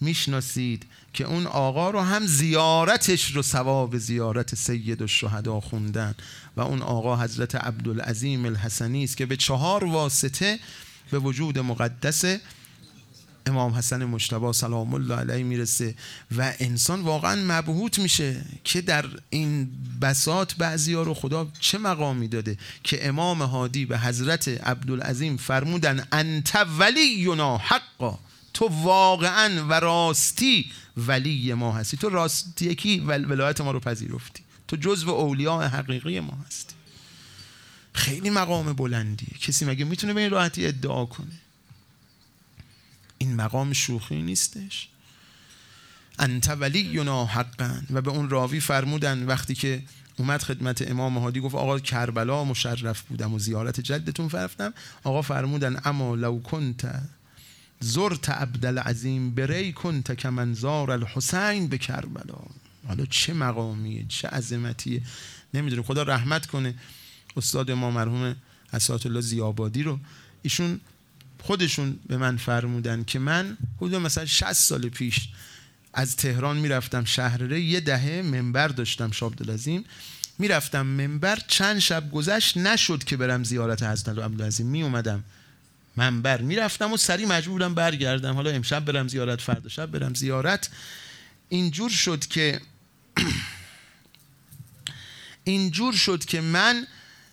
می‌شناسید 0.00 0.86
که 1.12 1.24
اون 1.24 1.46
آقا 1.46 1.90
رو 1.90 2.00
هم 2.00 2.26
زیارتش 2.26 3.30
رو 3.30 3.42
ثواب 3.42 3.98
زیارت 3.98 4.54
سید 4.54 5.02
الشهدا 5.02 5.60
خوندن 5.60 6.14
و 6.56 6.60
اون 6.60 6.82
آقا 6.82 7.16
حضرت 7.16 7.54
عبدالعظیم 7.54 8.44
الحسنی 8.44 9.04
است 9.04 9.16
که 9.16 9.26
به 9.26 9.36
چهار 9.36 9.84
واسطه 9.84 10.58
به 11.10 11.18
وجود 11.18 11.58
مقدس 11.58 12.24
امام 13.46 13.72
حسن 13.72 14.04
مجتبی 14.04 14.52
سلام 14.52 14.94
الله 14.94 15.14
علیه 15.14 15.44
می‌رسه 15.44 15.94
و 16.36 16.52
انسان 16.58 17.00
واقعا 17.00 17.44
مبهوت 17.44 17.98
میشه 17.98 18.44
که 18.64 18.80
در 18.80 19.04
این 19.30 19.70
بسات 20.02 20.54
بعضی 20.54 20.94
ها 20.94 21.02
رو 21.02 21.14
خدا 21.14 21.48
چه 21.60 21.78
مقامی 21.78 22.28
داده 22.28 22.58
که 22.82 23.08
امام 23.08 23.42
هادی 23.42 23.86
به 23.86 23.98
حضرت 23.98 24.48
عبدالعظیم 24.48 25.36
فرمودن 25.36 26.06
انت 26.12 26.66
ولینا 26.78 27.56
حقا. 27.58 28.18
تو 28.54 28.68
واقعا 28.68 29.66
و 29.68 29.72
راستی 29.72 30.70
ولی 30.96 31.54
ما 31.54 31.72
هستی. 31.72 31.96
تو 31.96 32.08
راستی 32.08 32.74
کی 32.74 33.00
ولایت 33.00 33.60
ما 33.60 33.70
رو 33.70 33.80
پذیرفتی. 33.80 34.42
تو 34.68 34.76
جزو 34.76 35.10
اولیاء 35.10 35.68
حقیقی 35.68 36.20
ما 36.20 36.38
هستی. 36.46 36.74
خیلی 37.92 38.30
مقام 38.30 38.72
بلندیه. 38.72 39.38
کسی 39.40 39.64
مگه 39.64 39.84
می‌تونه 39.84 40.14
به 40.14 40.20
این 40.20 40.30
راحتی 40.30 40.66
ادعا 40.66 41.06
کنه؟ 41.06 41.38
این 43.18 43.36
مقام 43.36 43.72
شوخی 43.72 44.22
نیستش. 44.22 44.88
انت 46.18 46.48
ولینا 46.48 47.24
حقا. 47.24 47.80
و 47.90 48.02
به 48.02 48.10
اون 48.10 48.30
راوی 48.30 48.60
فرمودن 48.60 49.26
وقتی 49.26 49.54
که 49.54 49.82
اومد 50.16 50.42
خدمت 50.42 50.90
امام 50.90 51.18
هادی 51.18 51.40
گفت 51.40 51.54
آقا 51.54 51.78
کربلا 51.78 52.44
مشرف 52.44 53.00
بودم 53.00 53.34
و 53.34 53.38
زیارت 53.38 53.80
جدتون 53.80 54.28
فرفتم. 54.28 54.74
آقا 55.04 55.22
فرمودن 55.22 55.80
اما 55.84 56.14
لو 56.14 56.40
کنت 56.40 57.02
زرت 57.80 58.30
عبدالعظیم 58.30 59.34
بری 59.34 59.72
کنت 59.72 60.18
که 60.18 60.30
منظار 60.30 60.90
الحسین 60.90 61.68
به 61.68 61.78
کربلا 61.78 62.38
حالا 62.86 63.06
چه 63.06 63.32
مقامیه 63.32 64.04
چه 64.08 64.28
عظمتیه 64.28 65.02
نمی‌دونه 65.54 65.82
خدا 65.82 66.02
رحمت 66.02 66.46
کنه. 66.46 66.74
استاد 67.36 67.70
ما 67.70 67.90
مرحوم 67.90 68.36
اسات 68.72 69.06
الله 69.06 69.20
زیابادی 69.20 69.82
رو. 69.82 69.98
ایشون 70.42 70.80
خودشون 71.42 71.98
به 72.06 72.16
من 72.16 72.36
فرمودن 72.36 73.04
که 73.04 73.18
من 73.18 73.56
حدود 73.76 73.94
مثلا 73.94 74.26
60 74.26 74.52
سال 74.52 74.88
پیش 74.88 75.28
از 75.92 76.16
تهران 76.16 76.56
می‌رفتم 76.56 77.04
شهرره 77.04 77.60
یه 77.60 77.80
دهه 77.80 78.22
منبر 78.22 78.68
داشتم 78.68 79.10
شابدالعظیم 79.10 79.84
می‌رفتم 80.38 80.86
منبر 80.86 81.38
چند 81.46 81.78
شب 81.78 82.10
گذشت 82.10 82.56
نشد 82.56 83.04
که 83.04 83.16
برم 83.16 83.44
زیارت 83.44 83.82
حضرت 83.82 84.18
عبدالعظیم. 84.18 84.66
می 84.66 84.82
اومدم 84.82 85.24
منبر 85.96 86.40
می‌رفتم 86.40 86.92
و 86.92 86.96
سری 86.96 87.26
مجبور 87.26 87.52
بودم 87.52 87.74
برگردم. 87.74 88.34
حالا 88.34 88.50
امشب 88.50 88.84
برم 88.84 89.08
زیارت 89.08 89.40
فردا 89.40 89.68
شب 89.68 89.86
برم 89.86 90.14
زیارت. 90.14 90.70
اینجور 91.48 91.90
شد 91.90 92.26
که 92.26 92.60
اینجور 95.44 95.92
شد 95.94 96.24
که 96.24 96.40
من 96.40 96.86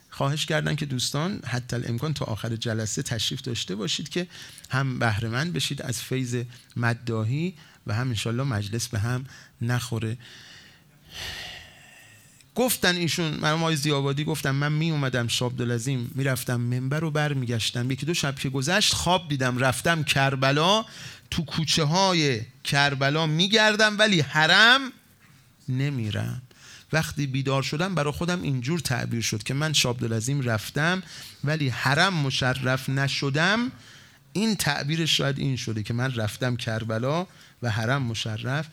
خواهش 0.09 0.45
کردن 0.45 0.75
که 0.75 0.85
دوستان 0.85 1.39
حتی 1.47 1.75
الامکان 1.75 2.13
تا 2.13 2.25
آخر 2.25 2.55
جلسه 2.55 3.03
تشریف 3.03 3.41
داشته 3.41 3.75
باشید 3.75 4.09
که 4.09 4.27
هم 4.69 4.99
بهره 4.99 5.29
مند 5.29 5.53
بشید 5.53 5.81
از 5.81 6.01
فیض 6.01 6.43
مداهی 6.75 7.53
و 7.87 7.93
هم 7.93 8.07
انشالله 8.07 8.43
مجلس 8.43 8.87
به 8.87 8.99
هم 8.99 9.25
نخوره. 9.61 10.17
گفتن 12.57 12.95
ایشون 12.95 13.31
من 13.41 13.51
آقای 13.51 13.75
زیابادی 13.75 14.23
گفتم 14.23 14.55
من 14.55 14.71
می 14.71 14.91
اومدم 14.91 15.27
شابدالعظیم 15.27 16.11
می‌رفتم 16.15 16.61
منبر 16.61 16.99
رو 16.99 17.11
بر 17.11 17.33
میگشتم 17.33 17.91
یکی 17.91 18.05
دو 18.05 18.13
شب 18.13 18.35
که 18.35 18.49
گذشت 18.49 18.93
خواب 18.93 19.29
دیدم 19.29 19.57
رفتم 19.57 20.03
کربلا. 20.03 20.85
تو 21.31 21.45
کوچه 21.45 21.83
های 21.83 22.41
کربلا 22.63 23.25
میگردم 23.25 23.99
ولی 23.99 24.21
حرم 24.21 24.81
نمیرم. 25.69 26.41
وقتی 26.93 27.27
بیدار 27.27 27.63
شدم 27.63 27.95
برای 27.95 28.13
خودم 28.13 28.41
اینجور 28.41 28.79
تعبیر 28.79 29.21
شد 29.21 29.43
که 29.43 29.53
من 29.53 29.73
شابدالعظیم 29.73 30.41
رفتم 30.41 31.03
ولی 31.43 31.69
حرم 31.69 32.13
مشرف 32.13 32.89
نشدم. 32.89 33.71
این 34.33 34.55
تعبیرش 34.55 35.17
شاید 35.17 35.39
این 35.39 35.55
شده 35.55 35.83
که 35.83 35.93
من 35.93 36.15
رفتم 36.15 36.55
کربلا 36.55 37.27
و 37.61 37.69
حرم 37.69 38.01
مشرف. 38.01 38.67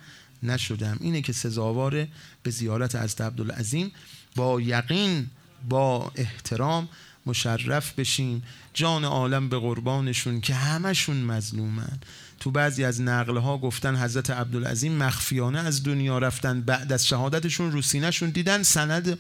نشدم. 0.44 0.98
اینه 1.00 1.22
که 1.22 1.33
سزاوار 1.33 2.07
به 2.42 2.50
زیارت 2.50 2.94
از 2.94 3.20
عبدالعظیم 3.20 3.92
با 4.37 4.61
یقین 4.61 5.26
با 5.68 6.12
احترام 6.14 6.88
مشرف 7.26 7.92
بشیم. 7.92 8.42
جان 8.74 9.04
عالم 9.04 9.48
به 9.48 9.59
قربانشون 9.59 10.40
که 10.40 10.54
همشون 10.54 11.16
مظلومن. 11.16 11.98
تو 12.40 12.50
بعضی 12.50 12.85
از 12.85 13.00
نقل 13.00 13.37
ها 13.37 13.59
گفتن 13.59 13.96
حضرت 13.96 14.30
عبدالعظیم 14.30 14.92
مخفیانه 14.92 15.59
از 15.59 15.83
دنیا 15.83 16.18
رفتن. 16.18 16.61
بعد 16.61 16.92
از 16.92 17.07
شهادتشون 17.07 17.72
رو 17.72 17.83
سینهشون 17.83 18.30
دیدن. 18.30 18.62
سند 18.62 19.18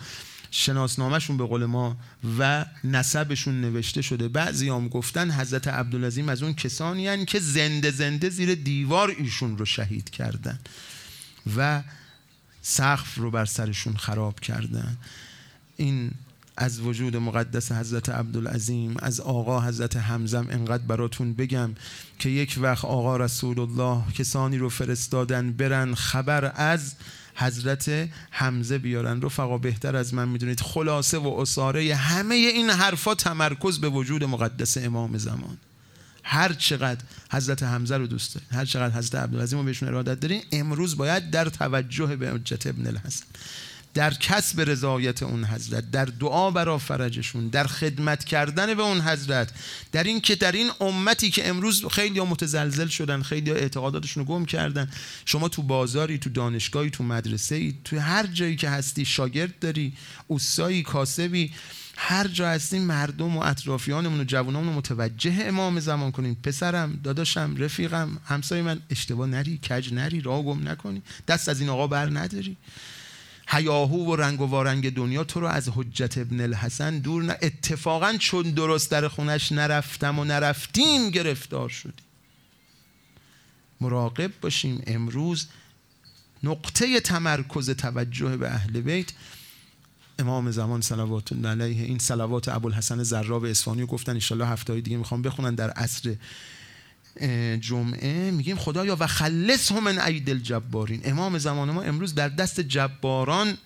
شناسنامهشون 0.50 1.36
به 1.36 1.46
قول 1.46 1.64
ما 1.64 1.96
و 2.38 2.64
نسبشون 2.84 3.60
نوشته 3.60 4.02
شده. 4.02 4.28
بعضی 4.28 4.68
هم 4.68 4.88
گفتن 4.88 5.30
حضرت 5.30 5.68
عبدالعظیم 5.68 6.28
از 6.28 6.42
اون 6.42 6.54
کسانی 6.54 7.24
که 7.24 7.38
زنده 7.38 7.90
زنده 7.90 8.30
زیر 8.30 8.54
دیوار 8.54 9.14
ایشون 9.18 9.58
رو 9.58 9.64
شهید 9.64 10.10
کردن. 10.10 10.58
و 11.56 11.82
سقف 12.62 13.18
رو 13.18 13.30
بر 13.30 13.44
سرشون 13.44 13.96
خراب 13.96 14.40
کردن. 14.40 14.96
این 15.76 16.10
از 16.56 16.80
وجود 16.80 17.16
مقدس 17.16 17.72
حضرت 17.72 18.08
عبدالعظیم 18.08 18.94
از 18.98 19.20
آقا 19.20 19.60
حضرت 19.60 19.96
حمزم 19.96 20.46
انقدر 20.50 20.82
براتون 20.82 21.32
بگم 21.32 21.70
که 22.18 22.28
یک 22.28 22.58
وقت 22.60 22.84
آقا 22.84 23.16
رسول 23.16 23.60
الله 23.60 24.12
کسانی 24.12 24.58
رو 24.58 24.68
فرستادن 24.68 25.52
برن 25.52 25.94
خبر 25.94 26.52
از 26.54 26.94
حضرت 27.34 28.08
حمزه 28.30 28.78
بیارن. 28.78 29.22
رفقا 29.22 29.58
بهتر 29.58 29.96
از 29.96 30.14
من 30.14 30.28
می‌دونید 30.28 30.60
خلاصه 30.60 31.18
و 31.18 31.28
اصاره 31.28 31.94
همه 31.94 32.34
این 32.34 32.70
حرفا 32.70 33.14
تمرکز 33.14 33.78
به 33.78 33.88
وجود 33.88 34.24
مقدس 34.24 34.76
امام 34.76 35.18
زمان. 35.18 35.56
هر 36.24 36.52
چقدر 36.52 37.00
حضرت 37.32 37.62
حمزه 37.62 37.96
رو 37.96 38.06
دوست 38.06 38.34
دارین 38.34 38.48
هر 38.52 38.64
چقدر 38.64 38.98
حضرت 38.98 39.14
عبدالعظیم 39.14 39.58
رو 39.58 39.64
بهشون 39.64 39.88
ارادت 39.88 40.20
دارین 40.20 40.42
امروز 40.52 40.96
باید 40.96 41.30
در 41.30 41.48
توجه 41.48 42.16
به 42.16 42.30
حجت 42.30 42.66
ابن 42.66 42.86
الحسن 42.86 43.24
در 43.94 44.14
کسب 44.14 44.60
رضایت 44.60 45.22
اون 45.22 45.44
حضرت 45.44 45.90
در 45.90 46.04
دعا 46.04 46.50
برا 46.50 46.78
فرجشون 46.78 47.48
در 47.48 47.66
خدمت 47.66 48.24
کردن 48.24 48.74
به 48.74 48.82
اون 48.82 49.00
حضرت 49.00 49.50
در 49.92 50.04
این 50.04 50.20
که 50.20 50.34
در 50.34 50.52
این 50.52 50.70
امتی 50.80 51.30
که 51.30 51.48
امروز 51.48 51.86
خیلی 51.86 52.20
متزلزل 52.20 52.86
شدن 52.86 53.22
خیلی 53.22 53.50
اعتقاداتشون 53.50 54.26
رو 54.26 54.34
گم 54.34 54.44
کردن 54.44 54.90
شما 55.24 55.48
تو 55.48 55.62
بازاری 55.62 56.18
تو 56.18 56.30
دانشگاهی 56.30 56.90
تو 56.90 57.04
مدرسه 57.04 57.54
ای 57.54 57.74
تو 57.84 57.98
هر 57.98 58.26
جایی 58.26 58.56
که 58.56 58.68
هستی 58.68 59.04
شاگرد 59.04 59.58
داری 59.58 59.92
اوسایی 60.26 60.82
کاسبی 60.82 61.52
هر 61.96 62.28
جا 62.28 62.48
هستیم 62.48 62.82
مردم 62.82 63.36
و 63.36 63.40
اطرافیانمون 63.40 64.20
و 64.20 64.24
جوانمون 64.24 64.66
رو 64.66 64.72
متوجه 64.72 65.36
امام 65.40 65.80
زمان 65.80 66.12
کنیم. 66.12 66.34
پسرم 66.42 67.00
داداشم 67.04 67.54
رفیقم 67.58 68.20
همسای 68.24 68.62
من 68.62 68.80
اشتباه 68.90 69.28
نری 69.28 69.58
کج 69.58 69.92
نری 69.92 70.20
راه 70.20 70.42
گم 70.42 70.68
نکنی. 70.68 71.02
دست 71.28 71.48
از 71.48 71.60
این 71.60 71.68
آقا 71.68 71.86
بر 71.86 72.06
نداری. 72.06 72.56
هیاهو 73.48 74.12
و 74.12 74.16
رنگ 74.16 74.40
و 74.40 74.44
وارنگ 74.46 74.94
دنیا 74.94 75.24
تو 75.24 75.40
رو 75.40 75.46
از 75.46 75.68
حجت 75.74 76.18
ابن 76.18 76.40
الحسن 76.40 76.98
دور 76.98 77.22
نه 77.22 77.36
اتفاقا 77.42 78.16
چون 78.18 78.42
درست 78.42 78.90
در 78.90 79.08
خونش 79.08 79.52
نرفتم 79.52 80.18
و 80.18 80.24
نرفتیم 80.24 81.10
گرفتار 81.10 81.68
شدیم. 81.68 82.04
مراقب 83.80 84.30
باشیم. 84.40 84.82
امروز 84.86 85.46
نقطه 86.42 87.00
تمرکز 87.00 87.70
توجه 87.70 88.36
به 88.36 88.50
اهل 88.50 88.80
بیت. 88.80 89.12
امام 90.18 90.50
زمان 90.50 90.80
صلوات 90.80 91.32
علیه 91.32 91.84
این 91.84 91.98
صلوات 91.98 92.48
ابوالحسن 92.48 93.02
زراب 93.02 93.44
اصفهانی 93.44 93.86
گفتن. 93.86 94.18
ان 94.30 94.42
هفته 94.42 94.80
دیگه 94.80 94.96
می‌خوام 94.96 95.22
بخونن 95.22 95.54
در 95.54 95.70
عصر 95.70 96.14
جمعه. 97.60 98.30
میگیم 98.30 98.56
خدایا 98.56 98.96
و 99.00 99.06
خلص 99.06 99.72
هم 99.72 99.84
من 99.84 99.98
عید 99.98 100.30
الجبارین. 100.30 101.00
امام 101.04 101.38
زمان 101.38 101.70
ما 101.70 101.82
امروز 101.82 102.14
در 102.14 102.28
دست 102.28 102.60
جباران 102.60 103.58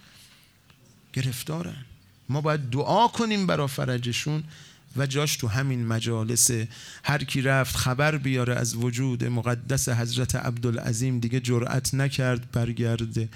گرفتارن. 1.12 1.84
ما 2.28 2.40
باید 2.40 2.70
دعا 2.70 3.08
کنیم 3.08 3.46
برا 3.46 3.66
فرجشون 3.66 4.44
و 4.96 5.06
جاش 5.06 5.36
تو 5.36 5.48
همین 5.48 5.86
مجالس. 5.86 6.50
هر 7.04 7.24
کی 7.24 7.42
رفت 7.42 7.76
خبر 7.76 8.16
بیاره 8.16 8.54
از 8.54 8.76
وجود 8.76 9.24
مقدس 9.24 9.88
حضرت 9.88 10.36
عبدالعظیم 10.36 11.18
دیگه 11.18 11.40
جرأت 11.40 11.94
نکرد 11.94 12.50
برگرده. 12.52 13.28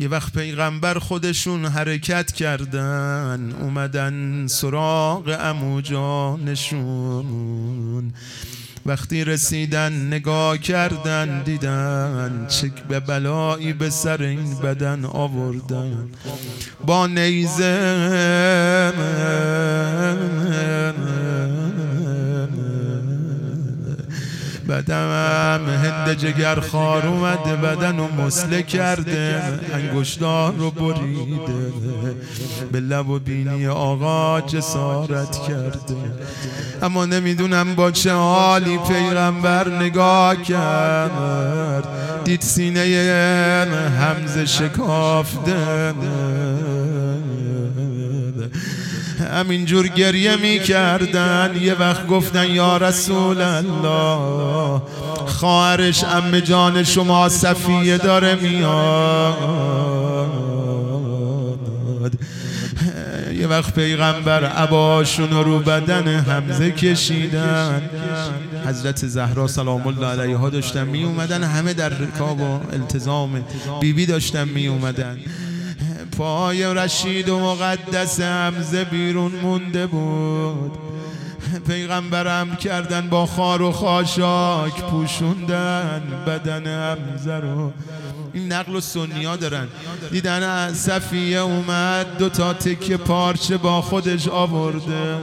یه 0.00 0.08
وقت 0.08 0.32
پیغمبر 0.32 0.98
خودشون 0.98 1.64
حرکت 1.64 2.32
کردن 2.32 3.54
اومدن 3.60 4.46
سراغ 4.46 5.36
امو 5.40 5.80
جانشون. 5.80 7.34
وقتی 8.86 9.24
رسیدن 9.24 10.06
نگاه 10.06 10.58
کردن 10.58 11.42
دیدن 11.42 12.46
چک 12.48 12.82
به 12.88 13.00
بلایی 13.00 13.72
به 13.72 13.90
سر 13.90 14.22
این 14.22 14.54
بدن 14.54 15.04
آوردن. 15.04 16.08
با 16.86 17.06
نیزه 17.06 18.14
بدم. 24.68 25.60
هند 25.84 26.14
جگر 26.14 26.60
خار 26.60 27.06
اومده 27.06 27.56
بدن 27.56 27.98
و 27.98 28.08
مسله 28.22 28.62
کرده. 28.62 29.42
انگشتار 29.74 30.54
رو 30.54 30.70
بریده. 30.70 31.72
به 32.72 32.80
لب 32.80 33.08
و 33.08 33.18
بینی 33.18 33.66
آقا 33.66 34.40
جسارت 34.40 35.38
کرده. 35.48 35.96
اما 36.82 37.06
نمی‌دونم 37.06 37.74
با 37.74 37.90
چه 37.90 38.12
حالی 38.12 38.78
پیغمبر 38.78 39.68
نگاه 39.68 40.42
کرد. 40.42 41.84
دید 42.24 42.40
سینه 42.40 42.80
همزه 44.00 44.46
شکافته. 44.46 45.94
همینجور 49.34 49.88
گریه 49.88 50.36
می‌کردن. 50.36 51.50
یه 51.60 51.74
وقت 51.74 52.06
گفتن 52.06 52.50
یا 52.50 52.76
رسول 52.76 53.40
الله 53.40 54.82
خواهرش 55.26 56.04
ام 56.04 56.40
جان 56.40 56.84
شما 56.84 57.28
صفیه 57.28 57.98
داره 57.98 58.34
میاد. 58.34 59.44
یه 63.38 63.46
وقت 63.46 63.74
پیغمبر 63.74 64.44
عباشون 64.44 65.30
رو 65.30 65.58
بدن 65.58 66.08
حمزه 66.08 66.70
کشیدن. 66.70 67.82
حضرت 68.66 69.06
زهرا 69.06 69.46
سلام 69.46 69.86
الله 69.86 70.06
علیها 70.06 70.50
داشتن 70.50 70.84
می 70.84 71.04
اومدن 71.04 71.42
همه 71.42 71.74
در 71.74 71.88
رکاب 71.88 72.40
و 72.40 72.60
التزام 72.72 73.44
بیبی 73.80 74.06
داشتن 74.06 74.48
می 74.48 74.66
اومدن 74.66 75.18
پای 76.18 76.74
رشید 76.74 77.28
و 77.28 77.38
مقدس 77.38 78.20
همزه 78.20 78.84
بیرون 78.84 79.32
مونده 79.32 79.86
بود. 79.86 80.78
پیغمبرم 81.66 82.56
کردن 82.56 83.08
با 83.08 83.26
خار 83.26 83.62
و 83.62 83.72
خاشاک 83.72 84.82
پوشوندن 84.82 86.02
بدن 86.26 86.66
همزه 86.66 87.34
رو. 87.34 87.72
این 88.32 88.52
نقل 88.52 88.76
و 88.76 88.80
سنیا 88.80 89.36
دارن. 89.36 89.68
دیدن 90.10 90.72
صفیه 90.72 91.38
اومد 91.38 92.18
دو 92.18 92.28
تا 92.28 92.54
تکه 92.54 92.96
پارچه 92.96 93.56
با 93.56 93.82
خودش 93.82 94.28
آورده. 94.28 95.18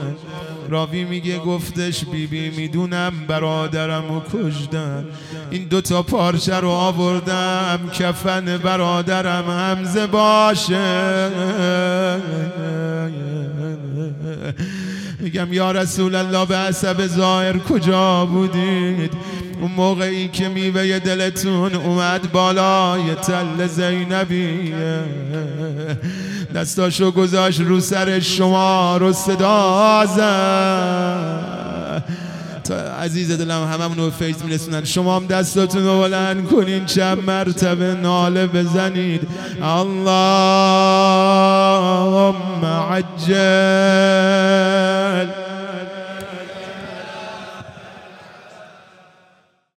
راوی 0.68 1.04
میگه 1.04 1.38
گفتش 1.38 2.04
بیبی 2.04 2.50
بی 2.50 2.56
می‌دونم 2.56 3.12
برادرم 3.28 4.10
و 4.10 4.20
کشدن 4.20 5.04
این 5.50 5.64
دوتا 5.64 6.02
پارچه 6.02 6.54
رو 6.54 6.68
آوردم 6.68 7.90
کفن 7.94 8.58
برادرم 8.58 9.50
همزه 9.50 10.06
باشه. 10.06 11.30
میگم 15.20 15.52
یا 15.52 15.72
رسول 15.72 16.14
الله 16.14 16.46
به 16.46 16.56
عصب 16.56 17.06
ظاهر 17.06 17.58
کجا 17.58 18.26
بودید؟ 18.26 19.12
اون 19.62 19.70
موقعی 19.70 20.28
که 20.28 20.48
میوه 20.48 20.98
دلتون 20.98 21.74
اومد 21.74 22.32
بالای 22.32 23.14
تل 23.14 23.66
زینبیه. 23.66 25.04
دستاشو 26.54 27.10
گذاشت 27.10 27.60
رو 27.60 27.80
سر 27.80 28.20
شما 28.20 28.96
رو 28.96 29.12
صدا 29.12 30.06
تا 32.64 32.74
عزیز 32.74 33.38
دلم 33.38 33.68
هممون 33.72 33.96
رو 33.96 34.10
فیض 34.10 34.42
میرسونن. 34.42 34.84
شما 34.84 35.16
هم 35.16 35.26
دستاتون 35.26 35.84
رو 35.84 36.00
بلند 36.00 36.48
کنین 36.48 36.86
چند 36.86 37.24
مرتبه 37.24 37.94
ناله 37.94 38.46
بزنید. 38.46 39.28
اللهم 39.62 40.24
عجل. 42.90 43.32